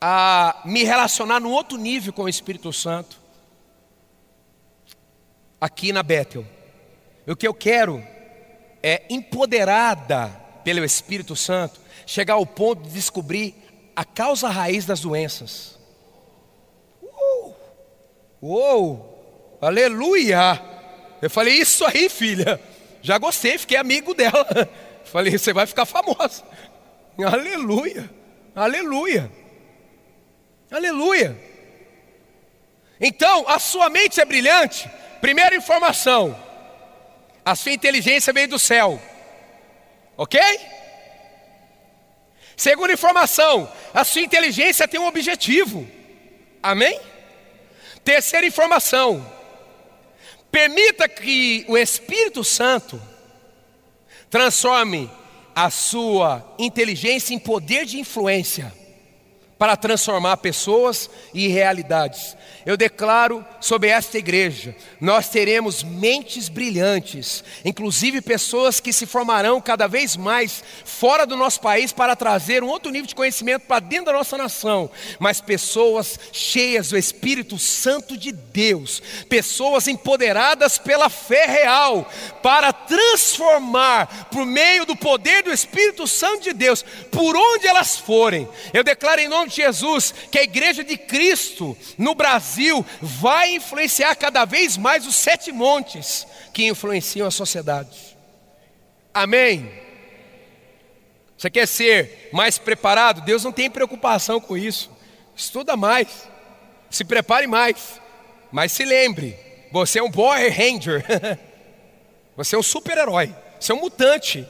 a 0.00 0.62
me 0.64 0.82
relacionar 0.82 1.40
no 1.40 1.50
outro 1.50 1.78
nível 1.78 2.12
com 2.12 2.22
o 2.22 2.28
Espírito 2.28 2.72
Santo, 2.72 3.18
aqui 5.60 5.92
na 5.92 6.02
Bethel. 6.02 6.46
O 7.26 7.36
que 7.36 7.46
eu 7.46 7.54
quero 7.54 8.02
é, 8.82 9.02
empoderada 9.10 10.28
pelo 10.64 10.84
Espírito 10.84 11.36
Santo, 11.36 11.80
chegar 12.06 12.34
ao 12.34 12.46
ponto 12.46 12.82
de 12.82 12.90
descobrir 12.90 13.54
a 13.94 14.04
causa 14.04 14.48
raiz 14.48 14.84
das 14.84 15.00
doenças. 15.00 15.78
Uh! 17.02 17.54
Uou, 18.42 19.58
aleluia! 19.60 20.75
Eu 21.22 21.30
falei, 21.30 21.54
isso 21.54 21.84
aí, 21.84 22.08
filha. 22.08 22.60
Já 23.02 23.18
gostei, 23.18 23.56
fiquei 23.58 23.76
amigo 23.76 24.14
dela. 24.14 24.46
Falei, 25.04 25.38
você 25.38 25.52
vai 25.52 25.66
ficar 25.66 25.86
famosa. 25.86 26.42
Aleluia, 27.24 28.10
aleluia, 28.54 29.30
aleluia. 30.70 31.40
Então, 33.00 33.48
a 33.48 33.58
sua 33.58 33.88
mente 33.88 34.20
é 34.20 34.24
brilhante. 34.24 34.90
Primeira 35.20 35.54
informação: 35.54 36.36
a 37.44 37.54
sua 37.54 37.72
inteligência 37.72 38.32
veio 38.32 38.48
do 38.48 38.58
céu. 38.58 39.00
Ok? 40.16 40.40
Segunda 42.56 42.92
informação: 42.92 43.72
a 43.94 44.04
sua 44.04 44.22
inteligência 44.22 44.88
tem 44.88 45.00
um 45.00 45.06
objetivo. 45.06 45.88
Amém? 46.62 47.00
Terceira 48.04 48.46
informação: 48.46 49.24
permita 50.56 51.06
que 51.06 51.66
o 51.68 51.76
Espírito 51.76 52.42
Santo 52.42 52.98
transforme 54.30 55.10
a 55.54 55.68
sua 55.68 56.54
inteligência 56.58 57.34
em 57.34 57.38
poder 57.38 57.84
de 57.84 58.00
influência 58.00 58.72
para 59.58 59.76
transformar 59.76 60.36
pessoas 60.38 61.08
e 61.32 61.48
realidades. 61.48 62.36
Eu 62.66 62.76
declaro 62.76 63.44
sobre 63.60 63.88
esta 63.88 64.18
igreja, 64.18 64.74
nós 65.00 65.28
teremos 65.28 65.82
mentes 65.82 66.48
brilhantes, 66.48 67.44
inclusive 67.64 68.20
pessoas 68.20 68.80
que 68.80 68.92
se 68.92 69.06
formarão 69.06 69.60
cada 69.60 69.86
vez 69.86 70.16
mais 70.16 70.64
fora 70.84 71.24
do 71.24 71.36
nosso 71.36 71.60
país 71.60 71.92
para 71.92 72.16
trazer 72.16 72.64
um 72.64 72.68
outro 72.68 72.90
nível 72.90 73.06
de 73.06 73.14
conhecimento 73.14 73.62
para 73.62 73.80
dentro 73.80 74.06
da 74.06 74.12
nossa 74.12 74.36
nação, 74.36 74.90
mas 75.18 75.40
pessoas 75.40 76.18
cheias 76.32 76.88
do 76.88 76.98
Espírito 76.98 77.58
Santo 77.58 78.16
de 78.16 78.32
Deus, 78.32 79.00
pessoas 79.28 79.86
empoderadas 79.86 80.76
pela 80.76 81.08
fé 81.08 81.46
real 81.46 82.10
para 82.42 82.72
transformar 82.72 84.28
por 84.30 84.44
meio 84.44 84.84
do 84.84 84.96
poder 84.96 85.44
do 85.44 85.52
Espírito 85.52 86.06
Santo 86.06 86.42
de 86.42 86.52
Deus, 86.52 86.84
por 87.10 87.36
onde 87.36 87.66
elas 87.66 87.96
forem. 87.96 88.48
Eu 88.74 88.84
declaro 88.84 89.20
em 89.20 89.28
nome 89.28 89.45
Jesus 89.54 90.12
que 90.30 90.38
a 90.38 90.42
igreja 90.42 90.82
de 90.82 90.96
Cristo 90.96 91.76
no 91.96 92.14
Brasil 92.14 92.26
Brasil 92.36 92.84
vai 93.00 93.54
influenciar 93.54 94.14
cada 94.16 94.44
vez 94.44 94.76
mais 94.76 95.06
os 95.06 95.14
sete 95.14 95.52
montes 95.52 96.26
que 96.52 96.66
influenciam 96.66 97.26
a 97.26 97.30
sociedade. 97.30 98.16
Amém? 99.14 99.70
Você 101.38 101.48
quer 101.48 101.66
ser 101.68 102.30
mais 102.32 102.58
preparado? 102.58 103.20
Deus 103.20 103.44
não 103.44 103.52
tem 103.52 103.70
preocupação 103.70 104.40
com 104.40 104.56
isso. 104.56 104.90
Estuda 105.36 105.76
mais, 105.76 106.08
se 106.90 107.04
prepare 107.04 107.46
mais, 107.46 108.00
mas 108.50 108.72
se 108.72 108.84
lembre: 108.84 109.38
você 109.70 109.98
é 109.98 110.02
um 110.02 110.10
Power 110.10 110.50
Ranger, 110.50 111.04
você 112.36 112.56
é 112.56 112.58
um 112.58 112.62
super-herói, 112.62 113.34
você 113.60 113.72
é 113.72 113.74
um 113.74 113.80
mutante. 113.80 114.46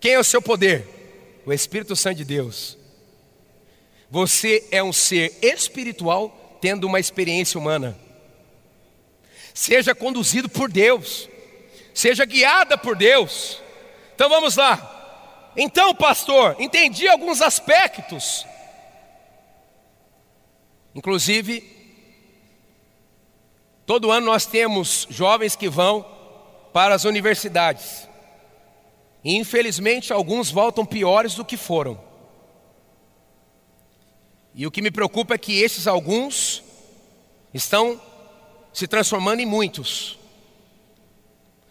Quem 0.00 0.14
é 0.14 0.18
o 0.18 0.24
seu 0.24 0.40
poder? 0.40 1.42
O 1.44 1.52
Espírito 1.52 1.94
Santo 1.94 2.16
de 2.16 2.24
Deus. 2.24 2.79
Você 4.10 4.66
é 4.72 4.82
um 4.82 4.92
ser 4.92 5.38
espiritual 5.40 6.58
tendo 6.60 6.86
uma 6.86 6.98
experiência 6.98 7.58
humana. 7.58 7.96
Seja 9.54 9.94
conduzido 9.94 10.48
por 10.48 10.70
Deus, 10.70 11.28
seja 11.94 12.24
guiada 12.24 12.76
por 12.76 12.96
Deus. 12.96 13.62
Então 14.14 14.28
vamos 14.28 14.56
lá. 14.56 15.52
Então, 15.56 15.94
pastor, 15.94 16.56
entendi 16.58 17.08
alguns 17.08 17.40
aspectos. 17.40 18.44
Inclusive, 20.94 21.64
todo 23.86 24.10
ano 24.10 24.26
nós 24.26 24.44
temos 24.44 25.06
jovens 25.08 25.54
que 25.54 25.68
vão 25.68 26.04
para 26.72 26.94
as 26.94 27.04
universidades. 27.04 28.08
E 29.22 29.36
infelizmente 29.36 30.12
alguns 30.12 30.50
voltam 30.50 30.84
piores 30.84 31.34
do 31.34 31.44
que 31.44 31.56
foram. 31.56 32.09
E 34.54 34.66
o 34.66 34.70
que 34.70 34.82
me 34.82 34.90
preocupa 34.90 35.34
é 35.34 35.38
que 35.38 35.60
esses 35.60 35.86
alguns 35.86 36.62
estão 37.52 38.00
se 38.72 38.86
transformando 38.86 39.40
em 39.40 39.46
muitos. 39.46 40.18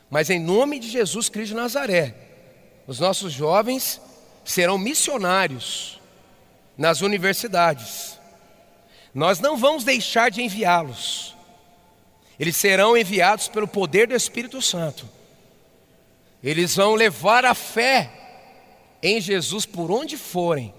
Mas 0.09 0.29
em 0.29 0.39
nome 0.39 0.79
de 0.79 0.89
Jesus 0.89 1.29
Cristo 1.29 1.49
de 1.49 1.61
Nazaré, 1.61 2.15
os 2.87 2.99
nossos 2.99 3.31
jovens 3.31 4.01
serão 4.43 4.77
missionários 4.77 5.99
nas 6.77 7.01
universidades. 7.01 8.17
Nós 9.13 9.39
não 9.39 9.57
vamos 9.57 9.83
deixar 9.83 10.31
de 10.31 10.41
enviá-los. 10.41 11.35
Eles 12.39 12.55
serão 12.55 12.97
enviados 12.97 13.47
pelo 13.47 13.67
poder 13.67 14.07
do 14.07 14.15
Espírito 14.15 14.61
Santo. 14.61 15.07
Eles 16.41 16.75
vão 16.75 16.95
levar 16.95 17.43
a 17.43 17.53
fé 17.53 18.09
em 19.03 19.19
Jesus 19.19 19.65
por 19.65 19.91
onde 19.91 20.15
forem 20.17 20.73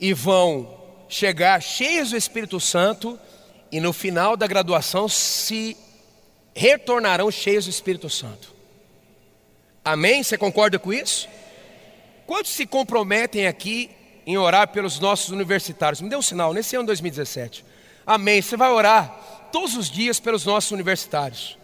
e 0.00 0.12
vão 0.12 0.79
chegar 1.10 1.60
cheios 1.60 2.10
do 2.10 2.16
Espírito 2.16 2.60
Santo 2.60 3.18
e 3.70 3.80
no 3.80 3.92
final 3.92 4.36
da 4.36 4.46
graduação 4.46 5.08
se 5.08 5.76
retornarão 6.54 7.30
cheios 7.30 7.64
do 7.64 7.70
Espírito 7.70 8.08
Santo. 8.08 8.54
Amém? 9.84 10.22
Você 10.22 10.38
concorda 10.38 10.78
com 10.78 10.92
isso? 10.92 11.28
Quantos 12.26 12.52
se 12.52 12.64
comprometem 12.64 13.48
aqui 13.48 13.90
em 14.24 14.38
orar 14.38 14.68
pelos 14.68 15.00
nossos 15.00 15.30
universitários? 15.30 16.00
Me 16.00 16.08
dê 16.08 16.16
um 16.16 16.22
sinal 16.22 16.54
nesse 16.54 16.76
ano 16.76 16.86
2017. 16.86 17.64
Amém. 18.06 18.40
Você 18.40 18.56
vai 18.56 18.70
orar 18.70 19.48
todos 19.50 19.76
os 19.76 19.90
dias 19.90 20.20
pelos 20.20 20.44
nossos 20.44 20.70
universitários. 20.70 21.58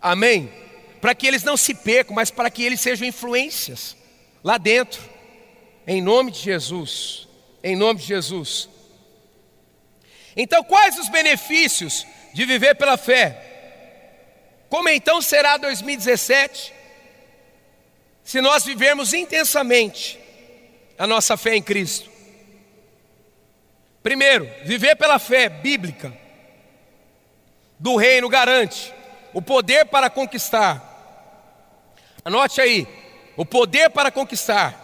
Amém? 0.00 0.52
Para 1.00 1.14
que 1.14 1.26
eles 1.26 1.42
não 1.42 1.56
se 1.56 1.74
percam, 1.74 2.14
mas 2.14 2.30
para 2.30 2.50
que 2.50 2.62
eles 2.62 2.80
sejam 2.80 3.06
influências 3.06 3.96
lá 4.44 4.58
dentro. 4.58 5.02
Em 5.86 6.00
nome 6.00 6.30
de 6.30 6.38
Jesus. 6.38 7.26
Em 7.64 7.74
nome 7.74 7.98
de 7.98 8.06
Jesus. 8.06 8.68
Então, 10.36 10.64
quais 10.64 10.98
os 10.98 11.08
benefícios 11.08 12.06
de 12.32 12.44
viver 12.44 12.74
pela 12.74 12.96
fé? 12.96 13.50
Como 14.68 14.88
então 14.88 15.20
será 15.20 15.56
2017 15.58 16.72
se 18.24 18.40
nós 18.40 18.64
vivermos 18.64 19.12
intensamente 19.12 20.18
a 20.96 21.06
nossa 21.06 21.36
fé 21.36 21.54
em 21.56 21.62
Cristo? 21.62 22.10
Primeiro, 24.02 24.50
viver 24.64 24.96
pela 24.96 25.18
fé 25.18 25.48
bíblica 25.48 26.16
do 27.78 27.96
reino 27.96 28.28
garante 28.28 28.92
o 29.34 29.42
poder 29.42 29.86
para 29.86 30.08
conquistar. 30.08 30.88
Anote 32.24 32.60
aí, 32.60 32.86
o 33.36 33.44
poder 33.44 33.90
para 33.90 34.10
conquistar. 34.10 34.78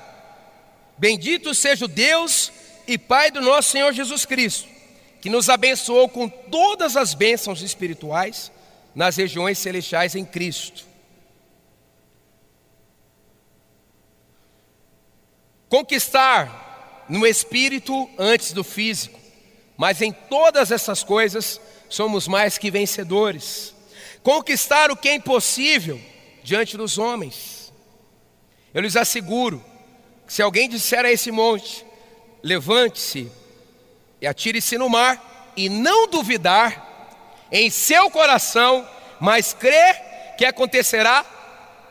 Bendito 0.99 1.55
seja 1.55 1.87
o 1.87 1.89
Deus 1.89 2.53
e 2.87 2.99
Pai 2.99 3.31
do 3.31 3.41
nosso 3.41 3.71
Senhor 3.71 3.93
Jesus 3.93 4.25
Cristo 4.25 4.78
que 5.21 5.29
nos 5.29 5.49
abençoou 5.49 6.09
com 6.09 6.29
todas 6.29 6.97
as 6.97 7.15
bênçãos 7.15 7.63
espirituais 7.63 8.53
nas 8.95 9.17
regiões 9.17 9.59
celestiais 9.59 10.15
em 10.15 10.25
Cristo. 10.25 10.87
Conquistar 15.69 17.07
no 17.09 17.27
espírito 17.27 18.09
antes 18.19 18.53
do 18.53 18.65
físico, 18.65 19.19
mas 19.77 20.01
em 20.01 20.13
todas 20.13 20.71
essas 20.71 21.03
coisas 21.03 21.61
somos 21.89 22.27
mais 22.27 22.59
que 22.59 22.71
vencedores. 22.71 23.75
Conquistar 24.23 24.91
o 24.91 24.97
que 24.97 25.09
é 25.09 25.15
impossível 25.15 26.01
diante 26.43 26.77
dos 26.77 26.99
homens. 26.99 27.73
Eu 28.73 28.83
lhes 28.83 28.97
asseguro 28.97 29.65
que 30.27 30.33
se 30.33 30.43
alguém 30.43 30.69
disser 30.69 31.05
a 31.05 31.11
esse 31.13 31.31
monte: 31.31 31.85
levante-se 32.43 33.31
e 34.21 34.27
atire-se 34.27 34.77
no 34.77 34.89
mar, 34.89 35.53
e 35.57 35.69
não 35.69 36.09
duvidar 36.09 37.47
em 37.51 37.71
seu 37.71 38.11
coração, 38.11 38.89
mas 39.21 39.53
crer 39.53 40.35
que 40.37 40.45
acontecerá 40.45 41.25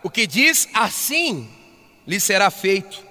o 0.04 0.10
que 0.10 0.26
diz, 0.26 0.70
assim 0.74 1.50
lhe 2.06 2.20
será 2.20 2.50
feito. 2.50 3.06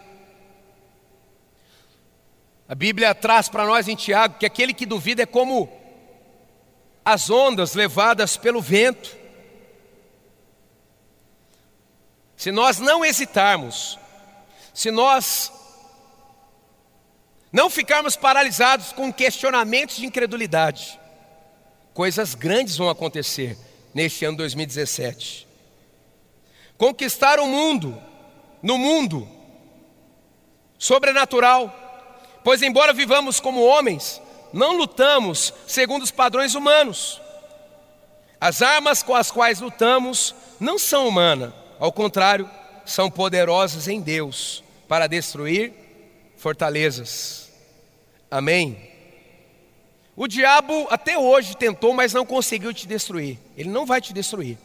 A 2.68 2.74
Bíblia 2.74 3.14
traz 3.14 3.48
para 3.48 3.66
nós 3.66 3.86
em 3.86 3.94
Tiago 3.94 4.38
que 4.38 4.46
aquele 4.46 4.74
que 4.74 4.86
duvida 4.86 5.22
é 5.22 5.26
como 5.26 5.70
as 7.04 7.30
ondas 7.30 7.74
levadas 7.74 8.36
pelo 8.36 8.60
vento. 8.60 9.16
Se 12.36 12.50
nós 12.50 12.78
não 12.78 13.04
hesitarmos, 13.04 13.98
se 14.74 14.90
nós 14.90 15.52
não 17.56 17.70
ficarmos 17.70 18.16
paralisados 18.16 18.92
com 18.92 19.10
questionamentos 19.10 19.96
de 19.96 20.04
incredulidade. 20.04 21.00
Coisas 21.94 22.34
grandes 22.34 22.76
vão 22.76 22.90
acontecer 22.90 23.56
neste 23.94 24.26
ano 24.26 24.36
2017. 24.36 25.48
Conquistar 26.76 27.40
o 27.40 27.46
mundo, 27.46 27.98
no 28.62 28.76
mundo, 28.76 29.26
sobrenatural, 30.78 31.74
pois, 32.44 32.60
embora 32.60 32.92
vivamos 32.92 33.40
como 33.40 33.64
homens, 33.64 34.20
não 34.52 34.76
lutamos 34.76 35.54
segundo 35.66 36.02
os 36.02 36.10
padrões 36.10 36.54
humanos. 36.54 37.22
As 38.38 38.60
armas 38.60 39.02
com 39.02 39.14
as 39.14 39.30
quais 39.30 39.60
lutamos 39.60 40.34
não 40.60 40.78
são 40.78 41.08
humanas, 41.08 41.54
ao 41.80 41.90
contrário, 41.90 42.50
são 42.84 43.10
poderosas 43.10 43.88
em 43.88 43.98
Deus 43.98 44.62
para 44.86 45.06
destruir 45.06 45.72
fortalezas. 46.36 47.45
Amém. 48.30 48.76
O 50.16 50.26
diabo 50.26 50.86
até 50.90 51.18
hoje 51.18 51.56
tentou, 51.56 51.92
mas 51.92 52.14
não 52.14 52.24
conseguiu 52.24 52.72
te 52.72 52.86
destruir. 52.86 53.38
Ele 53.56 53.68
não 53.68 53.84
vai 53.84 54.00
te 54.00 54.12
destruir. 54.12 54.58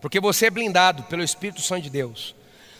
Porque 0.00 0.20
você 0.20 0.46
é 0.46 0.50
blindado 0.50 1.04
pelo 1.04 1.22
Espírito 1.22 1.60
Santo 1.62 1.82
de 1.82 1.90
Deus. 1.90 2.34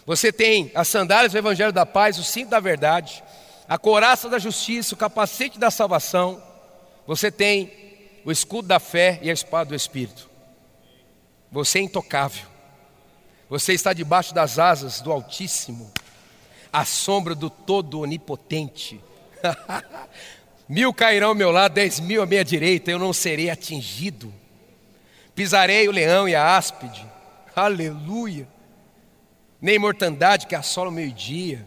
Você 0.04 0.32
tem 0.32 0.70
as 0.74 0.88
sandálias 0.88 1.32
do 1.32 1.38
Evangelho 1.38 1.72
da 1.72 1.86
Paz, 1.86 2.18
o 2.18 2.24
cinto 2.24 2.50
da 2.50 2.60
verdade, 2.60 3.22
a 3.68 3.78
coraça 3.78 4.28
da 4.28 4.38
justiça, 4.38 4.94
o 4.94 4.98
capacete 4.98 5.58
da 5.58 5.70
salvação. 5.70 6.42
Você 7.06 7.30
tem 7.30 7.72
o 8.24 8.30
escudo 8.30 8.68
da 8.68 8.80
fé 8.80 9.18
e 9.22 9.30
a 9.30 9.32
espada 9.32 9.70
do 9.70 9.74
Espírito. 9.74 10.28
Você 11.50 11.78
é 11.78 11.82
intocável. 11.82 12.46
Você 13.48 13.72
está 13.72 13.92
debaixo 13.92 14.34
das 14.34 14.58
asas 14.58 15.00
do 15.00 15.12
Altíssimo, 15.12 15.92
à 16.72 16.84
sombra 16.84 17.34
do 17.34 17.48
Todo 17.48 18.00
Onipotente. 18.00 19.00
mil 20.68 20.92
cairão 20.92 21.28
ao 21.28 21.34
meu 21.34 21.50
lado, 21.50 21.74
dez 21.74 22.00
mil 22.00 22.22
à 22.22 22.26
minha 22.26 22.44
direita, 22.44 22.90
eu 22.90 22.98
não 22.98 23.12
serei 23.12 23.50
atingido. 23.50 24.32
Pisarei 25.34 25.88
o 25.88 25.92
leão 25.92 26.28
e 26.28 26.34
a 26.34 26.56
áspide. 26.56 27.04
Aleluia. 27.54 28.46
Nem 29.60 29.78
mortandade 29.78 30.46
que 30.46 30.54
assola 30.54 30.90
o 30.90 30.92
meio-dia, 30.92 31.64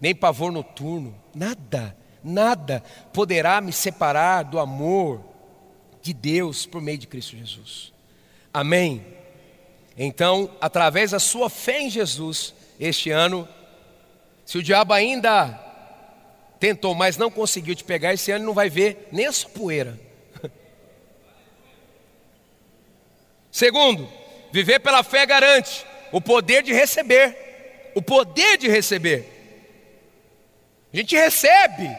nem 0.00 0.14
pavor 0.14 0.50
noturno, 0.50 1.14
nada, 1.34 1.96
nada 2.24 2.82
poderá 3.12 3.60
me 3.60 3.72
separar 3.72 4.44
do 4.44 4.58
amor 4.58 5.22
de 6.00 6.12
Deus 6.12 6.66
por 6.66 6.80
meio 6.80 6.98
de 6.98 7.06
Cristo 7.06 7.36
Jesus. 7.36 7.92
Amém. 8.52 9.04
Então, 9.96 10.50
através 10.60 11.10
da 11.10 11.18
sua 11.18 11.50
fé 11.50 11.82
em 11.82 11.90
Jesus, 11.90 12.54
este 12.80 13.10
ano, 13.10 13.46
se 14.44 14.58
o 14.58 14.62
diabo 14.62 14.92
ainda 14.92 15.71
tentou, 16.62 16.94
mas 16.94 17.16
não 17.16 17.28
conseguiu 17.28 17.74
te 17.74 17.82
pegar, 17.82 18.14
esse 18.14 18.30
ano 18.30 18.46
não 18.46 18.54
vai 18.54 18.70
ver 18.70 19.08
nem 19.10 19.26
a 19.26 19.32
sua 19.32 19.50
poeira. 19.50 19.98
Segundo, 23.50 24.08
viver 24.52 24.78
pela 24.78 25.02
fé 25.02 25.26
garante 25.26 25.84
o 26.12 26.20
poder 26.20 26.62
de 26.62 26.72
receber. 26.72 27.90
O 27.96 28.00
poder 28.00 28.58
de 28.58 28.68
receber. 28.68 29.28
A 30.94 30.96
gente 30.98 31.16
recebe 31.16 31.90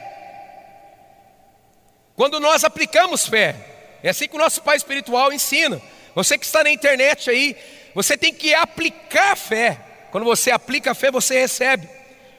quando 2.16 2.40
nós 2.40 2.64
aplicamos 2.64 3.28
fé. 3.28 3.58
É 4.02 4.12
assim 4.12 4.30
que 4.30 4.36
o 4.38 4.40
nosso 4.40 4.62
pai 4.62 4.78
espiritual 4.78 5.34
ensina. 5.34 5.82
Você 6.16 6.38
que 6.38 6.46
está 6.46 6.64
na 6.64 6.72
internet 6.72 7.30
aí, 7.30 7.58
você 7.94 8.16
tem 8.16 8.34
que 8.34 8.54
aplicar 8.54 9.36
fé. 9.36 9.78
Quando 10.10 10.24
você 10.24 10.52
aplica 10.52 10.92
a 10.92 10.96
fé, 10.96 11.12
você 11.12 11.38
recebe. 11.38 11.90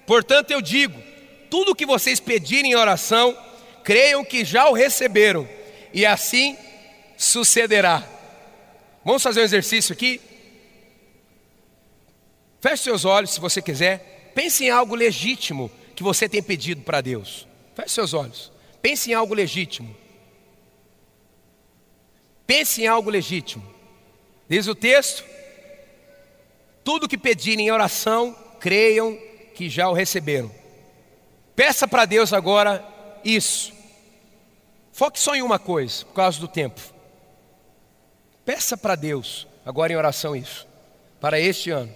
Portanto, 0.07 0.53
eu 0.53 0.63
digo: 0.63 1.14
tudo 1.55 1.73
que 1.73 1.87
vocês 1.87 2.19
pedirem 2.19 2.73
em 2.73 2.75
oração, 2.75 3.39
creiam 3.85 4.25
que 4.25 4.45
já 4.45 4.69
o 4.69 4.73
receberam, 4.73 5.49
e 5.93 6.05
assim 6.05 6.59
sucederá. 7.17 8.05
Vamos 9.05 9.23
fazer 9.23 9.39
um 9.39 9.45
exercício 9.45 9.93
aqui? 9.93 10.21
Feche 12.61 12.83
seus 12.83 13.05
olhos 13.05 13.31
se 13.31 13.39
você 13.39 13.63
quiser. 13.63 14.33
Pense 14.35 14.65
em 14.65 14.71
algo 14.71 14.97
legítimo 14.97 15.71
que 15.95 16.03
você 16.03 16.29
tem 16.29 16.43
pedido 16.43 16.83
para 16.83 17.01
Deus. 17.01 17.47
Feche 17.77 17.91
seus 17.91 18.15
olhos. 18.15 18.51
Pense 18.83 19.13
em 19.13 19.15
algo 19.15 19.33
legítimo. 19.33 19.97
Pense 22.49 22.83
em 22.83 22.89
algo 22.89 23.11
legítimo. 23.11 23.65
Diz 24.49 24.67
o 24.67 24.75
texto: 24.75 25.25
tudo 26.83 27.07
que 27.07 27.17
pedirem 27.17 27.69
em 27.69 27.71
oração, 27.71 28.37
creiam 28.59 29.17
que 29.55 29.69
já 29.69 29.89
o 29.89 29.93
receberam. 29.93 30.64
Peça 31.55 31.87
para 31.87 32.05
Deus 32.05 32.33
agora 32.33 32.85
isso. 33.25 33.73
Foque 34.93 35.19
só 35.19 35.35
em 35.35 35.43
uma 35.43 35.59
coisa, 35.59 36.05
por 36.05 36.15
causa 36.15 36.39
do 36.39 36.49
tempo. 36.49 36.81
Peça 38.45 38.77
para 38.77 38.95
Deus 38.95 39.47
agora 39.65 39.93
em 39.93 39.97
oração 39.97 40.37
isso, 40.37 40.67
para 41.21 41.41
este 41.41 41.71
ano. 41.71 41.93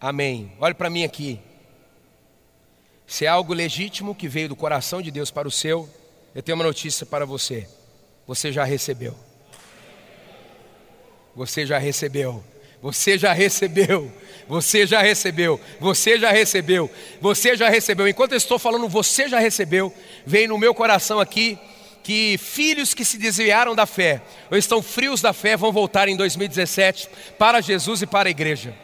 Amém. 0.00 0.52
Olhe 0.60 0.74
para 0.74 0.90
mim 0.90 1.02
aqui. 1.02 1.40
Se 3.06 3.24
é 3.24 3.28
algo 3.28 3.54
legítimo 3.54 4.14
que 4.14 4.28
veio 4.28 4.50
do 4.50 4.56
coração 4.56 5.00
de 5.00 5.10
Deus 5.10 5.30
para 5.30 5.48
o 5.48 5.50
seu, 5.50 5.88
eu 6.34 6.42
tenho 6.42 6.56
uma 6.56 6.64
notícia 6.64 7.06
para 7.06 7.24
você. 7.24 7.66
Você 8.26 8.52
já 8.52 8.64
recebeu. 8.64 9.16
Você 11.34 11.66
já 11.66 11.78
recebeu. 11.78 12.42
Você 12.80 13.16
já 13.16 13.32
recebeu. 13.32 14.12
Você 14.46 14.86
já 14.86 15.00
recebeu. 15.02 15.60
Você 15.80 16.18
já 16.18 16.30
recebeu. 16.30 16.90
Você 17.20 17.56
já 17.56 17.68
recebeu. 17.68 18.06
Enquanto 18.06 18.32
eu 18.32 18.38
estou 18.38 18.58
falando, 18.58 18.88
você 18.88 19.28
já 19.28 19.38
recebeu. 19.38 19.92
Vem 20.26 20.46
no 20.46 20.58
meu 20.58 20.74
coração 20.74 21.18
aqui 21.18 21.58
que 22.02 22.36
filhos 22.36 22.92
que 22.92 23.02
se 23.02 23.16
desviaram 23.16 23.74
da 23.74 23.86
fé 23.86 24.20
ou 24.50 24.58
estão 24.58 24.82
frios 24.82 25.22
da 25.22 25.32
fé 25.32 25.56
vão 25.56 25.72
voltar 25.72 26.06
em 26.06 26.16
2017 26.16 27.08
para 27.38 27.62
Jesus 27.62 28.02
e 28.02 28.06
para 28.06 28.28
a 28.28 28.30
igreja. 28.30 28.74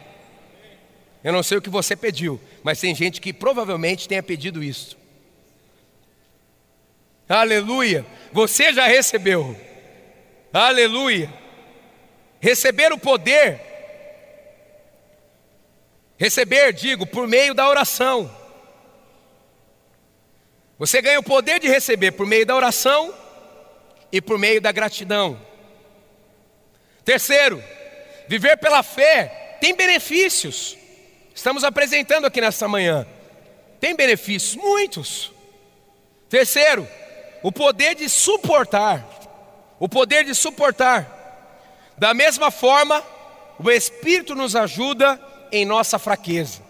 Eu 1.23 1.31
não 1.31 1.43
sei 1.43 1.59
o 1.59 1.61
que 1.61 1.69
você 1.69 1.95
pediu, 1.95 2.41
mas 2.63 2.79
tem 2.79 2.95
gente 2.95 3.21
que 3.21 3.31
provavelmente 3.31 4.07
tenha 4.07 4.23
pedido 4.23 4.63
isso. 4.63 4.97
Aleluia! 7.29 8.03
Você 8.33 8.73
já 8.73 8.87
recebeu. 8.87 9.55
Aleluia! 10.51 11.40
Receber 12.41 12.91
o 12.91 12.97
poder, 12.97 13.61
receber, 16.17 16.73
digo, 16.73 17.05
por 17.05 17.27
meio 17.27 17.53
da 17.53 17.69
oração. 17.69 18.35
Você 20.79 20.99
ganha 21.03 21.19
o 21.19 21.23
poder 21.23 21.59
de 21.59 21.67
receber 21.67 22.13
por 22.13 22.25
meio 22.25 22.43
da 22.43 22.55
oração 22.55 23.13
e 24.11 24.19
por 24.19 24.39
meio 24.39 24.59
da 24.59 24.71
gratidão. 24.71 25.39
Terceiro, 27.05 27.63
viver 28.27 28.57
pela 28.57 28.81
fé 28.81 29.57
tem 29.61 29.75
benefícios. 29.75 30.75
Estamos 31.35 31.63
apresentando 31.63 32.25
aqui 32.25 32.41
nesta 32.41 32.67
manhã. 32.67 33.05
Tem 33.79 33.95
benefícios? 33.95 34.55
Muitos. 34.55 35.31
Terceiro, 36.27 36.87
o 37.43 37.51
poder 37.51 37.93
de 37.93 38.09
suportar. 38.09 39.05
O 39.79 39.87
poder 39.87 40.25
de 40.25 40.33
suportar. 40.33 41.20
Da 41.97 42.13
mesma 42.13 42.49
forma, 42.49 43.03
o 43.59 43.69
Espírito 43.69 44.33
nos 44.35 44.55
ajuda 44.55 45.19
em 45.51 45.65
nossa 45.65 45.99
fraqueza. 45.99 46.61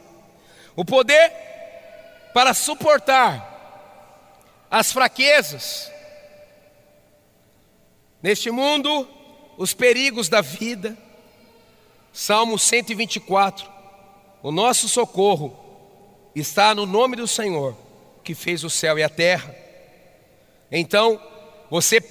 O 0.75 0.83
poder 0.83 1.31
para 2.33 2.53
suportar 2.53 3.51
as 4.69 4.91
fraquezas. 4.91 5.91
Neste 8.21 8.49
mundo, 8.51 9.07
os 9.57 9.73
perigos 9.73 10.29
da 10.29 10.41
vida. 10.41 10.97
Salmo 12.13 12.57
124. 12.57 13.69
O 14.43 14.51
nosso 14.51 14.89
socorro 14.89 15.57
está 16.35 16.73
no 16.73 16.85
nome 16.85 17.15
do 17.15 17.27
Senhor, 17.27 17.75
que 18.23 18.33
fez 18.33 18.63
o 18.63 18.69
céu 18.69 18.97
e 18.97 19.03
a 19.03 19.09
terra. 19.09 19.55
Então, 20.71 21.21
você 21.69 22.01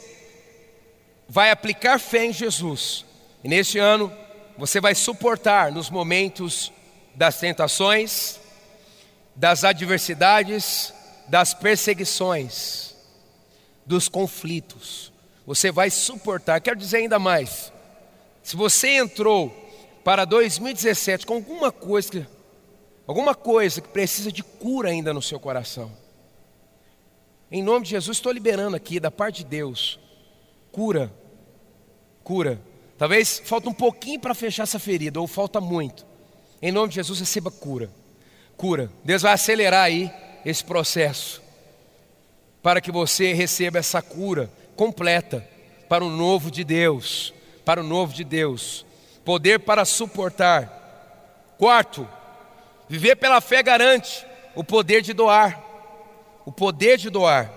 vai 1.31 1.53
aplicar 1.53 2.01
fé 2.01 2.24
em 2.24 2.33
Jesus, 2.33 3.07
e 3.45 3.49
neste 3.49 3.78
ano 3.78 4.12
você 4.59 4.81
vai 4.81 4.97
suportar 4.97 5.70
nos 5.70 5.89
momentos 5.89 6.72
das 7.14 7.39
tentações, 7.39 8.41
das 9.37 9.62
adversidades, 9.62 10.93
das 11.28 11.55
perseguições, 11.55 12.97
dos 13.87 14.09
conflitos. 14.09 15.12
Você 15.47 15.70
vai 15.70 15.89
suportar. 15.89 16.61
Quero 16.61 16.76
dizer 16.76 16.97
ainda 16.97 17.18
mais: 17.18 17.72
se 18.43 18.57
você 18.57 18.97
entrou 18.97 19.51
para 20.03 20.24
2017 20.24 21.24
com 21.24 21.35
alguma 21.35 21.70
coisa, 21.70 22.28
alguma 23.07 23.37
coisa 23.37 23.81
que 23.81 23.89
precisa 23.89 24.33
de 24.33 24.43
cura 24.43 24.89
ainda 24.91 25.14
no 25.14 25.22
seu 25.22 25.39
coração. 25.39 25.93
Em 27.53 27.62
nome 27.62 27.85
de 27.85 27.93
Jesus, 27.93 28.16
estou 28.16 28.33
liberando 28.33 28.74
aqui 28.76 28.99
da 28.99 29.12
parte 29.12 29.45
de 29.45 29.51
Deus 29.51 30.01
cura, 30.70 31.12
cura. 32.23 32.61
Talvez 32.99 33.41
falta 33.45 33.68
um 33.68 33.75
pouquinho 33.75 34.21
para 34.21 34.35
fechar 34.35 34.64
essa 34.64 34.79
ferida, 34.79 35.21
ou 35.21 35.27
falta 35.27 35.61
muito. 35.61 36.05
Em 36.61 36.71
nome 36.71 36.91
de 36.91 36.97
Jesus, 36.97 37.21
receba 37.21 37.51
cura, 37.51 37.91
cura. 38.57 38.91
Deus 39.05 39.23
vai 39.23 39.33
acelerar 39.33 39.85
aí 39.85 40.12
esse 40.45 40.62
processo 40.64 41.43
para 42.62 42.81
que 42.81 42.93
você 42.93 43.33
receba 43.33 43.79
essa 43.79 44.03
cura 44.03 44.51
completa 44.77 45.47
para 45.89 46.05
o 46.05 46.11
novo 46.11 46.51
de 46.51 46.62
Deus, 46.62 47.33
para 47.64 47.81
o 47.81 47.85
novo 47.85 48.12
de 48.12 48.25
Deus 48.25 48.85
poder 49.25 49.61
para 49.61 49.85
suportar. 49.85 51.55
Quarto, 51.59 52.09
viver 52.89 53.16
pela 53.16 53.41
fé 53.41 53.62
garante 53.62 54.27
o 54.55 54.64
poder 54.64 55.03
de 55.03 55.12
doar. 55.12 55.62
O 56.45 56.51
poder 56.51 56.97
de 56.97 57.11
doar. 57.11 57.49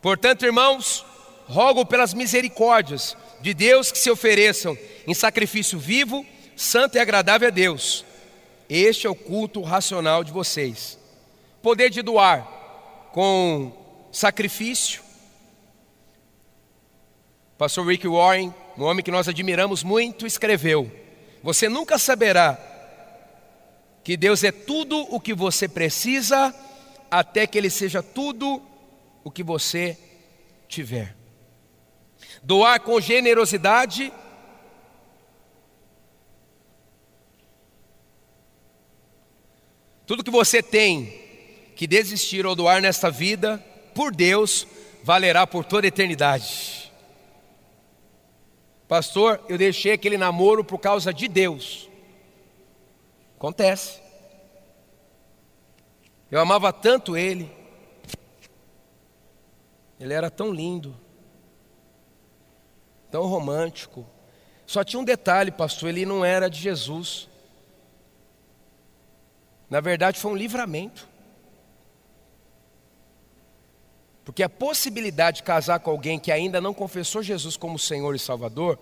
Portanto, 0.00 0.44
irmãos, 0.44 1.04
rogo 1.48 1.86
pelas 1.86 2.12
misericórdias 2.12 3.16
de 3.40 3.54
Deus 3.54 3.90
que 3.90 3.98
se 3.98 4.10
ofereçam 4.10 4.76
em 5.06 5.14
sacrifício 5.14 5.78
vivo, 5.78 6.24
santo 6.54 6.96
e 6.96 7.00
agradável 7.00 7.48
a 7.48 7.50
Deus. 7.50 8.04
Este 8.68 9.06
é 9.06 9.10
o 9.10 9.14
culto 9.14 9.62
racional 9.62 10.22
de 10.22 10.30
vocês. 10.30 10.98
Poder 11.62 11.88
de 11.88 12.02
doar 12.02 12.46
com 13.12 13.72
sacrifício. 14.12 15.02
Pastor 17.56 17.86
Rick 17.86 18.06
Warren, 18.06 18.54
um 18.76 18.84
homem 18.84 19.02
que 19.02 19.10
nós 19.10 19.26
admiramos 19.26 19.82
muito, 19.82 20.26
escreveu: 20.26 20.92
Você 21.42 21.68
nunca 21.68 21.98
saberá 21.98 22.58
que 24.04 24.16
Deus 24.16 24.44
é 24.44 24.52
tudo 24.52 24.98
o 25.14 25.18
que 25.18 25.34
você 25.34 25.66
precisa, 25.66 26.54
até 27.10 27.46
que 27.46 27.56
Ele 27.56 27.70
seja 27.70 28.02
tudo 28.02 28.62
o 29.24 29.30
que 29.30 29.42
você 29.42 29.98
tiver. 30.68 31.17
Doar 32.48 32.80
com 32.80 32.98
generosidade. 32.98 34.10
Tudo 40.06 40.24
que 40.24 40.30
você 40.30 40.62
tem 40.62 41.12
que 41.76 41.86
desistir 41.86 42.46
ou 42.46 42.56
doar 42.56 42.80
nesta 42.80 43.10
vida, 43.10 43.62
por 43.94 44.16
Deus, 44.16 44.66
valerá 45.04 45.46
por 45.46 45.62
toda 45.62 45.86
a 45.86 45.88
eternidade. 45.88 46.90
Pastor, 48.88 49.44
eu 49.46 49.58
deixei 49.58 49.92
aquele 49.92 50.16
namoro 50.16 50.64
por 50.64 50.78
causa 50.78 51.12
de 51.12 51.28
Deus. 51.28 51.86
Acontece. 53.36 54.00
Eu 56.30 56.40
amava 56.40 56.72
tanto 56.72 57.14
ele. 57.14 57.52
Ele 60.00 60.14
era 60.14 60.30
tão 60.30 60.50
lindo, 60.50 60.96
tão 63.10 63.26
romântico. 63.26 64.06
Só 64.66 64.84
tinha 64.84 65.00
um 65.00 65.04
detalhe, 65.04 65.50
pastor, 65.50 65.88
ele 65.88 66.04
não 66.04 66.24
era 66.24 66.48
de 66.48 66.60
Jesus. 66.60 67.28
Na 69.70 69.80
verdade, 69.80 70.18
foi 70.18 70.30
um 70.30 70.36
livramento. 70.36 71.08
Porque 74.24 74.42
a 74.42 74.48
possibilidade 74.48 75.38
de 75.38 75.42
casar 75.42 75.80
com 75.80 75.90
alguém 75.90 76.18
que 76.18 76.30
ainda 76.30 76.60
não 76.60 76.74
confessou 76.74 77.22
Jesus 77.22 77.56
como 77.56 77.78
Senhor 77.78 78.14
e 78.14 78.18
Salvador, 78.18 78.78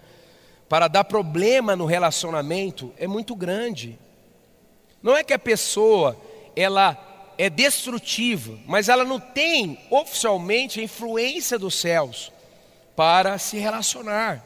para 0.68 0.88
dar 0.88 1.04
problema 1.04 1.76
no 1.76 1.86
relacionamento, 1.86 2.92
é 2.98 3.06
muito 3.06 3.36
grande. 3.36 3.96
Não 5.00 5.16
é 5.16 5.22
que 5.22 5.32
a 5.32 5.38
pessoa 5.38 6.20
ela 6.56 6.98
é 7.38 7.48
destrutiva, 7.48 8.58
mas 8.66 8.88
ela 8.88 9.04
não 9.04 9.20
tem 9.20 9.78
oficialmente 9.88 10.80
a 10.80 10.82
influência 10.82 11.56
dos 11.56 11.76
céus 11.76 12.32
para 12.96 13.38
se 13.38 13.58
relacionar, 13.58 14.42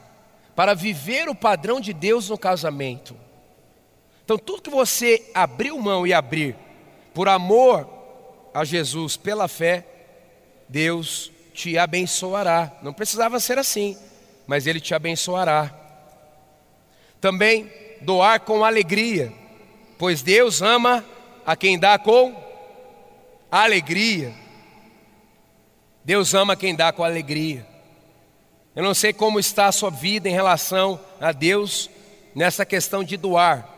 para 0.57 0.75
viver 0.75 1.29
o 1.29 1.35
padrão 1.35 1.81
de 1.81 1.93
Deus 1.93 2.29
no 2.29 2.37
casamento. 2.37 3.17
Então, 4.25 4.37
tudo 4.37 4.63
que 4.63 4.71
você 4.71 5.31
abriu 5.33 5.79
mão 5.79 6.07
e 6.07 6.13
abrir 6.13 6.57
por 7.15 7.29
amor 7.29 7.89
a 8.53 8.65
Jesus, 8.65 9.17
pela 9.17 9.49
fé, 9.49 9.87
Deus 10.69 11.31
te 11.55 11.79
abençoará. 11.79 12.73
Não 12.83 12.93
precisava 12.93 13.41
ser 13.41 13.59
assim, 13.59 13.97
mas 14.47 14.67
Ele 14.67 14.81
te 14.81 14.95
abençoará. 14.95 15.75
Também 17.21 17.71
doar 18.01 18.41
com 18.41 18.65
alegria, 18.65 19.33
pois 19.99 20.23
Deus 20.23 20.63
ama 20.63 21.05
a 21.45 21.55
quem 21.55 21.79
dá 21.79 21.99
com 21.99 22.35
alegria. 23.51 24.33
Deus 26.05 26.35
ama 26.35 26.57
quem 26.57 26.75
dá 26.75 26.93
com 26.93 27.05
alegria. 27.05 27.67
Eu 28.81 28.85
não 28.85 28.95
sei 28.95 29.13
como 29.13 29.39
está 29.39 29.67
a 29.67 29.73
sua 29.73 29.91
vida 29.91 30.27
em 30.27 30.33
relação 30.33 30.99
a 31.21 31.33
Deus 31.33 31.91
nessa 32.35 32.65
questão 32.65 33.05
de 33.05 33.15
doar. 33.19 33.69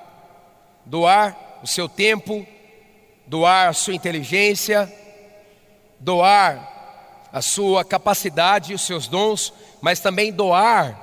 Doar 0.87 1.59
o 1.61 1.67
seu 1.67 1.89
tempo, 1.89 2.47
doar 3.27 3.71
a 3.71 3.73
sua 3.73 3.97
inteligência, 3.97 4.89
doar 5.99 7.27
a 7.33 7.43
sua 7.43 7.85
capacidade 7.85 8.71
e 8.71 8.77
os 8.77 8.83
seus 8.83 9.09
dons, 9.09 9.53
mas 9.81 9.99
também 9.99 10.31
doar 10.31 10.97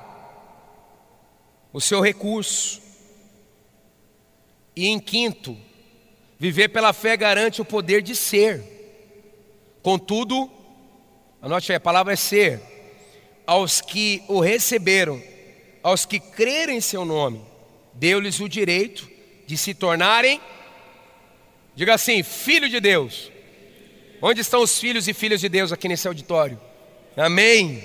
o 1.70 1.78
seu 1.78 2.00
recurso. 2.00 2.80
E 4.74 4.88
em 4.88 4.98
quinto, 4.98 5.54
Viver 6.38 6.68
pela 6.70 6.94
fé 6.94 7.18
garante 7.18 7.60
o 7.60 7.66
poder 7.66 8.00
de 8.00 8.16
ser. 8.16 8.64
Contudo, 9.82 10.50
anote 11.42 11.70
aí, 11.70 11.76
a 11.76 11.80
palavra 11.80 12.14
é 12.14 12.16
ser. 12.16 12.69
Aos 13.50 13.80
que 13.80 14.22
o 14.28 14.38
receberam, 14.38 15.20
aos 15.82 16.06
que 16.06 16.20
crerem 16.20 16.76
em 16.76 16.80
seu 16.80 17.04
nome, 17.04 17.44
deu-lhes 17.94 18.38
o 18.38 18.48
direito 18.48 19.10
de 19.44 19.56
se 19.56 19.74
tornarem, 19.74 20.40
diga 21.74 21.94
assim, 21.94 22.22
filho 22.22 22.68
de 22.68 22.78
Deus. 22.78 23.28
Onde 24.22 24.40
estão 24.40 24.62
os 24.62 24.78
filhos 24.78 25.08
e 25.08 25.12
filhas 25.12 25.40
de 25.40 25.48
Deus 25.48 25.72
aqui 25.72 25.88
nesse 25.88 26.06
auditório? 26.06 26.60
Amém, 27.16 27.82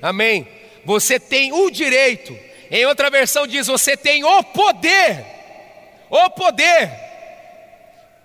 amém. 0.00 0.46
Você 0.84 1.18
tem 1.18 1.52
o 1.52 1.68
direito, 1.68 2.38
em 2.70 2.86
outra 2.86 3.10
versão 3.10 3.44
diz: 3.44 3.66
você 3.66 3.96
tem 3.96 4.22
o 4.22 4.44
poder, 4.44 5.26
o 6.08 6.30
poder 6.30 6.92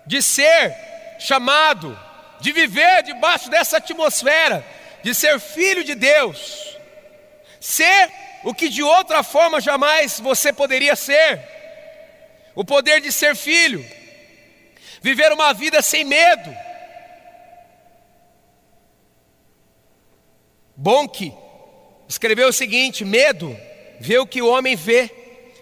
de 0.06 0.22
ser 0.22 0.72
chamado, 1.18 1.98
de 2.40 2.52
viver 2.52 3.02
debaixo 3.02 3.50
dessa 3.50 3.78
atmosfera, 3.78 4.64
de 5.02 5.12
ser 5.12 5.40
filho 5.40 5.82
de 5.82 5.96
Deus, 5.96 6.73
ser 7.64 8.12
o 8.44 8.52
que 8.52 8.68
de 8.68 8.82
outra 8.82 9.22
forma 9.22 9.58
jamais 9.58 10.20
você 10.20 10.52
poderia 10.52 10.94
ser, 10.94 11.40
o 12.54 12.62
poder 12.62 13.00
de 13.00 13.10
ser 13.10 13.34
filho, 13.34 13.82
viver 15.00 15.32
uma 15.32 15.54
vida 15.54 15.80
sem 15.80 16.04
medo. 16.04 16.54
Bonk 20.76 21.32
escreveu 22.06 22.48
o 22.48 22.52
seguinte: 22.52 23.02
medo 23.02 23.56
vê 23.98 24.18
o 24.18 24.26
que 24.26 24.42
o 24.42 24.48
homem 24.48 24.76
vê, 24.76 25.10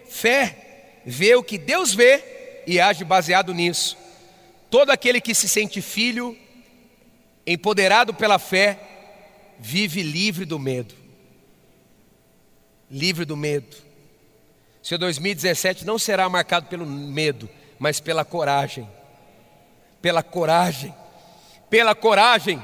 fé 0.09 0.57
vê 1.05 1.35
o 1.35 1.43
que 1.43 1.57
Deus 1.57 1.93
vê 1.93 2.21
e 2.67 2.81
age 2.81 3.05
baseado 3.05 3.53
nisso. 3.53 3.97
Todo 4.69 4.89
aquele 4.89 5.21
que 5.21 5.33
se 5.33 5.47
sente 5.47 5.81
filho, 5.81 6.37
empoderado 7.47 8.13
pela 8.13 8.39
fé, 8.39 8.77
vive 9.57 10.03
livre 10.03 10.43
do 10.43 10.59
medo. 10.59 11.02
Livre 12.93 13.25
do 13.25 13.35
medo. 13.35 13.75
Seu 14.83 14.99
2017 14.99 15.83
não 15.83 15.97
será 15.97 16.29
marcado 16.29 16.67
pelo 16.67 16.85
medo, 16.85 17.49
mas 17.79 17.99
pela 17.99 18.23
coragem. 18.23 18.87
Pela 19.99 20.21
coragem. 20.21 20.93
Pela 21.71 21.95
coragem. 21.95 22.63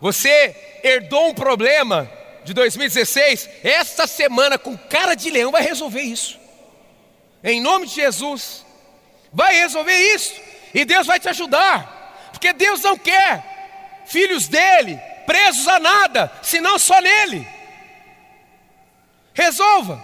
Você 0.00 0.80
herdou 0.82 1.28
um 1.28 1.34
problema 1.34 2.10
de 2.44 2.52
2016, 2.52 3.48
esta 3.62 4.06
semana, 4.08 4.58
com 4.58 4.76
cara 4.76 5.14
de 5.14 5.30
leão, 5.30 5.52
vai 5.52 5.62
resolver 5.62 6.02
isso. 6.02 6.40
Em 7.42 7.60
nome 7.60 7.86
de 7.86 7.94
Jesus, 7.94 8.66
vai 9.32 9.60
resolver 9.60 9.96
isso. 10.14 10.34
E 10.74 10.84
Deus 10.84 11.06
vai 11.06 11.20
te 11.20 11.28
ajudar, 11.28 12.30
porque 12.32 12.52
Deus 12.52 12.82
não 12.82 12.98
quer 12.98 14.02
filhos 14.06 14.48
dele 14.48 14.98
presos 15.24 15.68
a 15.68 15.78
nada, 15.78 16.32
senão 16.42 16.78
só 16.80 17.00
nele. 17.00 17.55
Resolva. 19.36 20.02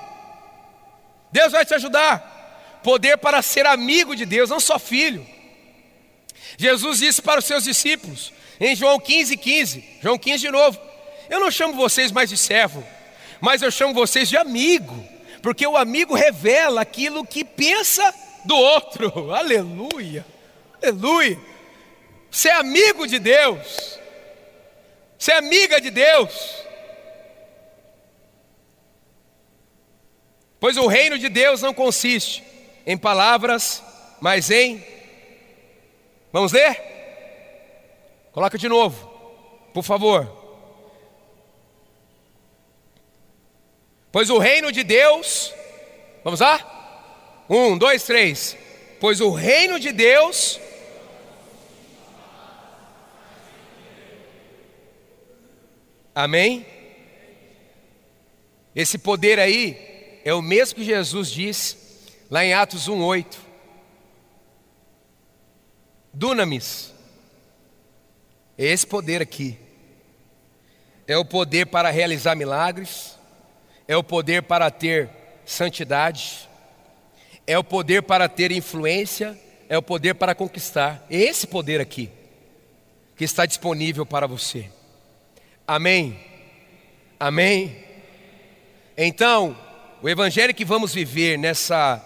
Deus 1.33 1.51
vai 1.51 1.65
te 1.65 1.75
ajudar. 1.75 2.81
Poder 2.85 3.17
para 3.17 3.41
ser 3.41 3.65
amigo 3.65 4.15
de 4.15 4.27
Deus, 4.27 4.51
não 4.51 4.61
só 4.61 4.79
filho. 4.79 5.27
Jesus 6.59 6.99
disse 6.99 7.23
para 7.23 7.41
os 7.41 7.47
seus 7.47 7.65
discípulos, 7.65 8.31
em 8.61 8.77
João 8.77 9.01
15, 9.01 9.37
15, 9.37 9.85
João 10.03 10.19
15 10.19 10.39
de 10.39 10.51
novo: 10.51 10.79
Eu 11.31 11.41
não 11.41 11.51
chamo 11.51 11.75
vocês 11.75 12.13
mais 12.13 12.29
de 12.29 12.37
servo, 12.37 12.87
mas 13.41 13.63
eu 13.63 13.71
chamo 13.71 13.95
vocês 13.95 14.29
de 14.29 14.37
amigo, 14.37 15.03
porque 15.41 15.67
o 15.67 15.79
amigo 15.79 16.15
revela 16.15 16.83
aquilo 16.83 17.25
que 17.25 17.43
pensa 17.43 18.15
do 18.45 18.55
outro. 18.55 19.33
Aleluia. 19.33 20.27
Aleluia. 20.83 21.39
Você 22.31 22.51
é 22.51 22.55
amigo 22.55 23.07
de 23.07 23.19
Deus. 23.19 23.99
Você 25.19 25.33
é 25.33 25.39
amiga 25.39 25.81
de 25.81 25.91
Deus. 25.91 26.62
Pois 30.63 30.77
o 30.77 30.87
reino 30.87 31.19
de 31.19 31.29
Deus 31.29 31.61
não 31.61 31.75
consiste 31.75 32.41
em 32.87 32.97
palavras, 32.97 33.83
mas 34.21 34.49
em. 34.49 34.81
Vamos 36.33 36.53
ler? 36.53 36.81
Coloca 38.31 38.57
de 38.57 38.69
novo, 38.69 38.97
por 39.75 39.83
favor. 39.83 40.25
Pois 44.13 44.31
o 44.31 44.39
reino 44.39 44.71
de 44.71 44.85
Deus. 44.85 45.53
Vamos 46.23 46.39
lá? 46.39 47.45
Um, 47.51 47.77
dois, 47.77 48.05
três. 48.05 48.57
Pois 49.01 49.21
o 49.21 49.33
reino 49.33 49.81
de 49.81 49.91
Deus. 49.91 50.61
Amém? 56.15 56.65
Esse 58.77 58.97
poder 58.97 59.41
aí 59.41 59.92
é 60.25 60.33
o 60.33 60.43
mesmo 60.43 60.77
que 60.77 60.85
Jesus 60.85 61.31
disse 61.31 61.77
lá 62.31 62.45
em 62.45 62.55
Atos 62.55 62.89
1:8. 62.89 63.39
Dunamis. 66.13 66.93
É 68.57 68.67
esse 68.67 68.87
poder 68.87 69.23
aqui. 69.23 69.59
É 71.07 71.17
o 71.17 71.25
poder 71.25 71.67
para 71.67 71.91
realizar 71.91 72.35
milagres, 72.35 73.19
é 73.89 73.97
o 73.97 74.05
poder 74.05 74.43
para 74.43 74.71
ter 74.71 75.11
santidade, 75.45 76.49
é 77.47 77.59
o 77.59 77.65
poder 77.65 78.03
para 78.03 78.29
ter 78.29 78.53
influência, 78.53 79.39
é 79.69 79.77
o 79.77 79.83
poder 79.83 80.15
para 80.15 80.35
conquistar. 80.35 81.05
É 81.11 81.17
esse 81.17 81.47
poder 81.47 81.81
aqui 81.81 82.11
que 83.17 83.25
está 83.25 83.45
disponível 83.45 84.07
para 84.07 84.27
você. 84.27 84.71
Amém? 85.67 86.19
Amém? 87.19 87.85
Então, 88.97 89.57
o 90.03 90.09
evangelho 90.09 90.53
que 90.53 90.65
vamos 90.65 90.93
viver 90.93 91.39
nessa 91.39 92.03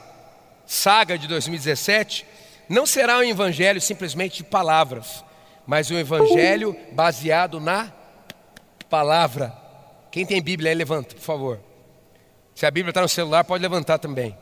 saga 0.66 1.16
de 1.16 1.26
2017 1.26 2.26
não 2.68 2.84
será 2.84 3.18
um 3.18 3.22
evangelho 3.22 3.80
simplesmente 3.80 4.38
de 4.38 4.44
palavras, 4.44 5.24
mas 5.66 5.90
um 5.90 5.96
evangelho 5.96 6.76
baseado 6.92 7.58
na 7.58 7.90
palavra. 8.90 9.56
Quem 10.10 10.26
tem 10.26 10.42
Bíblia 10.42 10.70
aí, 10.70 10.76
levanta, 10.76 11.14
por 11.14 11.22
favor. 11.22 11.60
Se 12.54 12.66
a 12.66 12.70
Bíblia 12.70 12.90
está 12.90 13.00
no 13.00 13.08
celular, 13.08 13.44
pode 13.44 13.62
levantar 13.62 13.98
também. 13.98 14.36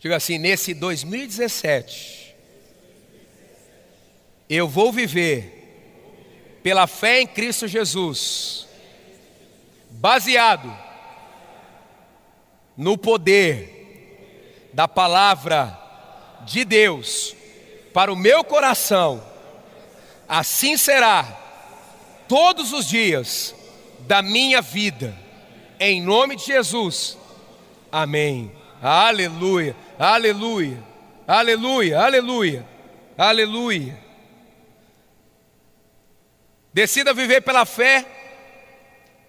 Diga 0.00 0.16
assim: 0.16 0.38
nesse 0.38 0.74
2017, 0.74 2.34
eu 4.48 4.66
vou 4.66 4.92
viver 4.92 6.58
pela 6.62 6.86
fé 6.86 7.20
em 7.20 7.26
Cristo 7.26 7.68
Jesus, 7.68 8.66
baseado 9.90 10.76
no 12.76 12.96
poder 12.96 14.70
da 14.72 14.86
palavra 14.86 15.78
de 16.44 16.64
Deus 16.64 17.34
para 17.92 18.12
o 18.12 18.16
meu 18.16 18.44
coração, 18.44 19.22
assim 20.28 20.76
será 20.76 21.24
todos 22.28 22.72
os 22.72 22.88
dias 22.88 23.54
da 24.00 24.22
minha 24.22 24.62
vida, 24.62 25.16
em 25.78 26.00
nome 26.00 26.36
de 26.36 26.44
Jesus. 26.46 27.18
Amém. 27.90 28.52
Aleluia, 28.80 29.76
aleluia, 29.98 30.82
aleluia, 31.26 32.00
aleluia, 32.00 32.66
aleluia. 33.18 33.98
Decida 36.72 37.12
viver 37.12 37.42
pela 37.42 37.66
fé, 37.66 38.06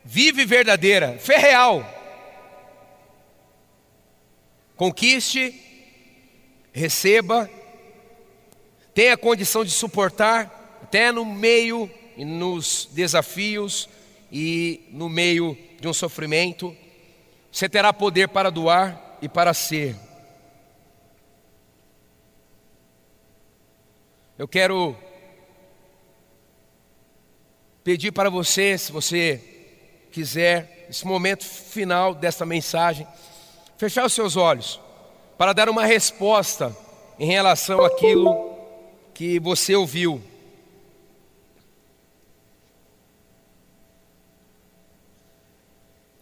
vive 0.04 0.46
verdadeira, 0.46 1.18
fé 1.20 1.38
real. 1.38 1.86
Conquiste, 4.76 5.54
receba, 6.74 7.50
tenha 8.94 9.16
condição 9.18 9.64
de 9.64 9.72
suportar, 9.72 10.80
até 10.84 11.12
no 11.12 11.24
meio 11.24 11.90
nos 12.18 12.90
desafios 12.92 13.88
e 14.32 14.88
no 14.92 15.08
meio 15.08 15.58
de 15.80 15.88
um 15.88 15.94
sofrimento. 15.94 16.76
Você 17.52 17.70
terá 17.70 17.94
poder 17.94 18.30
para 18.30 18.50
doar, 18.50 19.12
e 19.22 19.30
para 19.30 19.54
ser. 19.54 19.96
Eu 24.38 24.48
quero 24.48 24.96
pedir 27.84 28.12
para 28.12 28.30
você, 28.30 28.78
se 28.78 28.92
você 28.92 29.51
quiser, 30.12 30.86
nesse 30.88 31.08
momento 31.08 31.44
final 31.46 32.14
desta 32.14 32.46
mensagem, 32.46 33.08
fechar 33.78 34.06
os 34.06 34.14
seus 34.14 34.36
olhos 34.36 34.80
para 35.38 35.54
dar 35.54 35.70
uma 35.70 35.86
resposta 35.86 36.76
em 37.18 37.26
relação 37.26 37.84
àquilo 37.84 38.56
que 39.14 39.40
você 39.40 39.76
ouviu. 39.76 40.22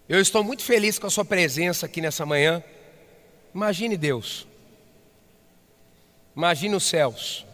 Eu 0.07 0.19
estou 0.19 0.43
muito 0.43 0.63
feliz 0.63 0.97
com 0.97 1.05
a 1.05 1.09
sua 1.09 1.25
presença 1.25 1.85
aqui 1.85 2.01
nessa 2.01 2.25
manhã. 2.25 2.63
Imagine 3.53 3.95
Deus. 3.95 4.47
Imagine 6.35 6.75
os 6.75 6.83
céus. 6.83 7.45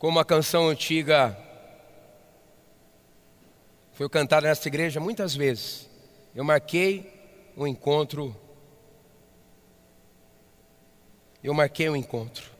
Como 0.00 0.18
a 0.18 0.24
canção 0.24 0.66
antiga 0.70 1.36
foi 3.92 4.08
cantada 4.08 4.48
nessa 4.48 4.66
igreja 4.66 4.98
muitas 4.98 5.34
vezes. 5.36 5.90
Eu 6.34 6.42
marquei 6.42 7.12
um 7.54 7.66
encontro. 7.66 8.34
Eu 11.44 11.52
marquei 11.52 11.90
um 11.90 11.94
encontro. 11.94 12.50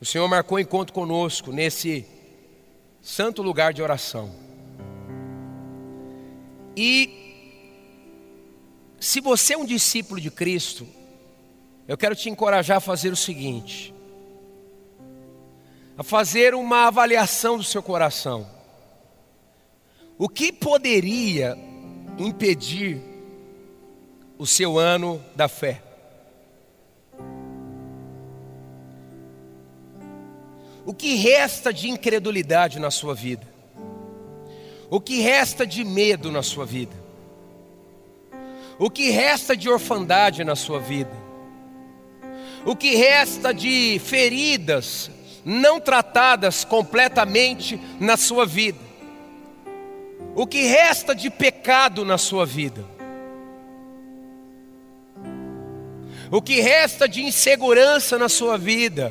O 0.00 0.04
Senhor 0.04 0.26
marcou 0.26 0.58
um 0.58 0.60
encontro 0.60 0.92
conosco 0.92 1.52
nesse 1.52 2.04
santo 3.00 3.42
lugar 3.42 3.72
de 3.72 3.80
oração. 3.80 4.34
E 6.76 7.62
se 8.98 9.20
você 9.20 9.54
é 9.54 9.56
um 9.56 9.64
discípulo 9.64 10.20
de 10.20 10.32
Cristo, 10.32 10.84
eu 11.86 11.96
quero 11.96 12.16
te 12.16 12.28
encorajar 12.28 12.78
a 12.78 12.80
fazer 12.80 13.12
o 13.12 13.16
seguinte: 13.16 13.94
a 15.98 16.04
fazer 16.04 16.54
uma 16.54 16.86
avaliação 16.86 17.58
do 17.58 17.64
seu 17.64 17.82
coração. 17.82 18.46
O 20.16 20.28
que 20.28 20.52
poderia 20.52 21.58
impedir 22.16 23.02
o 24.38 24.46
seu 24.46 24.78
ano 24.78 25.20
da 25.34 25.48
fé? 25.48 25.82
O 30.86 30.94
que 30.94 31.16
resta 31.16 31.72
de 31.72 31.90
incredulidade 31.90 32.78
na 32.78 32.92
sua 32.92 33.12
vida? 33.12 33.46
O 34.88 35.00
que 35.00 35.20
resta 35.20 35.66
de 35.66 35.82
medo 35.82 36.30
na 36.30 36.44
sua 36.44 36.64
vida? 36.64 36.94
O 38.78 38.88
que 38.88 39.10
resta 39.10 39.56
de 39.56 39.68
orfandade 39.68 40.44
na 40.44 40.54
sua 40.54 40.78
vida? 40.78 41.12
O 42.64 42.76
que 42.76 42.94
resta 42.94 43.52
de 43.52 43.98
feridas 43.98 45.10
não 45.48 45.80
tratadas 45.80 46.62
completamente 46.62 47.80
na 47.98 48.18
sua 48.18 48.44
vida? 48.44 48.78
O 50.36 50.46
que 50.46 50.66
resta 50.66 51.14
de 51.14 51.30
pecado 51.30 52.04
na 52.04 52.18
sua 52.18 52.44
vida? 52.44 52.84
O 56.30 56.42
que 56.42 56.60
resta 56.60 57.08
de 57.08 57.22
insegurança 57.22 58.18
na 58.18 58.28
sua 58.28 58.58
vida? 58.58 59.10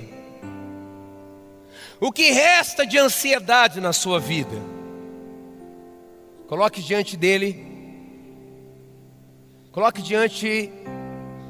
O 2.00 2.12
que 2.12 2.30
resta 2.30 2.86
de 2.86 3.00
ansiedade 3.00 3.82
na 3.82 3.92
sua 3.92 4.20
vida? 4.20 4.56
Coloque 6.48 6.84
diante 6.84 7.18
dele, 7.18 7.66
coloque 9.72 10.04
diante 10.04 10.72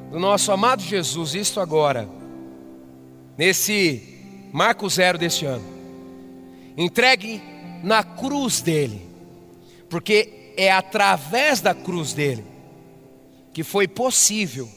do 0.09 0.17
nosso 0.17 0.49
amado 0.49 0.81
Jesus, 0.81 1.35
isto 1.35 1.59
agora, 1.59 2.07
nesse 3.37 4.16
marco 4.57 4.89
zero 4.89 5.17
deste 5.17 5.45
ano. 5.45 5.63
Entregue 6.75 7.41
na 7.83 8.03
cruz 8.03 8.59
dele, 8.61 9.01
porque 9.89 10.53
é 10.57 10.71
através 10.71 11.61
da 11.61 11.73
cruz 11.73 12.13
dele 12.13 12.43
que 13.53 13.63
foi 13.63 13.87
possível 13.87 14.69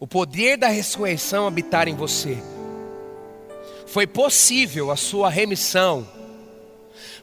o 0.00 0.06
poder 0.06 0.56
da 0.56 0.68
ressurreição 0.68 1.46
habitar 1.46 1.88
em 1.88 1.94
você. 1.94 2.36
Foi 3.86 4.06
possível 4.06 4.90
a 4.90 4.96
sua 4.96 5.30
remissão 5.30 6.06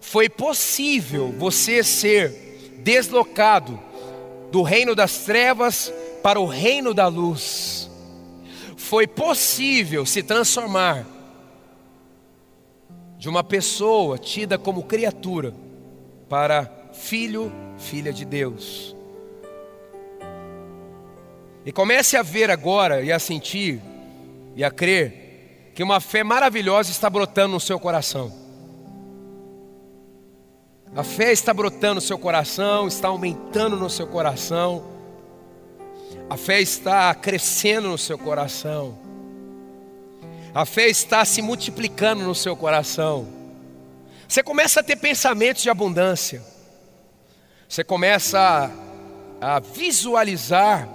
foi 0.02 0.28
possível 0.28 1.32
você 1.38 1.84
ser 1.84 2.80
deslocado 2.84 3.80
do 4.52 4.64
reino 4.64 4.96
das 4.96 5.20
trevas 5.20 5.94
para 6.24 6.40
o 6.40 6.46
reino 6.46 6.94
da 6.94 7.08
luz. 7.08 7.90
Foi 8.76 9.06
possível 9.06 10.06
se 10.06 10.24
transformar 10.24 11.06
de 13.22 13.30
uma 13.30 13.44
pessoa 13.44 14.18
tida 14.18 14.58
como 14.58 14.82
criatura 14.82 15.54
para 16.28 16.90
filho, 16.92 17.54
filha 17.78 18.12
de 18.12 18.26
Deus. 18.26 18.96
E 21.64 21.72
comece 21.72 22.18
a 22.18 22.24
ver 22.24 22.50
agora 22.50 23.04
e 23.04 23.12
a 23.12 23.20
sentir 23.20 23.80
e 24.56 24.64
a 24.64 24.72
crer 24.72 25.72
que 25.76 25.84
uma 25.84 26.00
fé 26.00 26.24
maravilhosa 26.24 26.90
está 26.90 27.12
brotando 27.12 27.54
no 27.54 27.60
seu 27.60 27.80
coração. 27.80 28.34
A 30.96 31.04
fé 31.04 31.32
está 31.32 31.54
brotando 31.54 31.96
no 31.96 32.02
seu 32.02 32.18
coração, 32.18 32.88
está 32.88 33.10
aumentando 33.10 33.76
no 33.76 33.88
seu 33.88 34.08
coração. 34.08 34.84
A 36.28 36.36
fé 36.36 36.60
está 36.60 37.14
crescendo 37.14 37.88
no 37.88 38.00
seu 38.00 38.18
coração. 38.18 38.98
A 40.54 40.66
fé 40.66 40.88
está 40.88 41.24
se 41.24 41.42
multiplicando 41.42 42.24
no 42.24 42.36
seu 42.36 42.56
coração. 42.56 43.28
Você 44.28 44.44
começa 44.44 44.82
a 44.82 44.84
ter 44.84 44.98
pensamentos 44.98 45.62
de 45.64 45.70
abundância. 45.70 46.42
Você 47.68 47.84
começa 47.84 48.72
a, 49.42 49.56
a 49.56 49.60
visualizar 49.60 50.88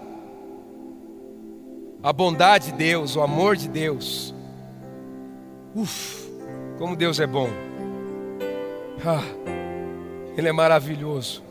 a 2.03 2.13
bondade 2.13 2.67
de 2.67 2.73
Deus, 2.73 3.17
o 3.17 3.23
amor 3.23 3.57
de 3.57 3.69
Deus. 3.69 4.35
Uf, 5.75 6.31
como 6.79 6.95
Deus 6.95 7.19
é 7.19 7.27
bom. 7.27 7.49
Ah, 9.05 9.23
Ele 10.37 10.49
é 10.49 10.53
maravilhoso. 10.53 11.43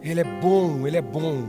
Ele 0.00 0.20
é 0.20 0.24
bom, 0.24 0.86
Ele 0.86 0.96
é 0.96 1.02
bom. 1.02 1.48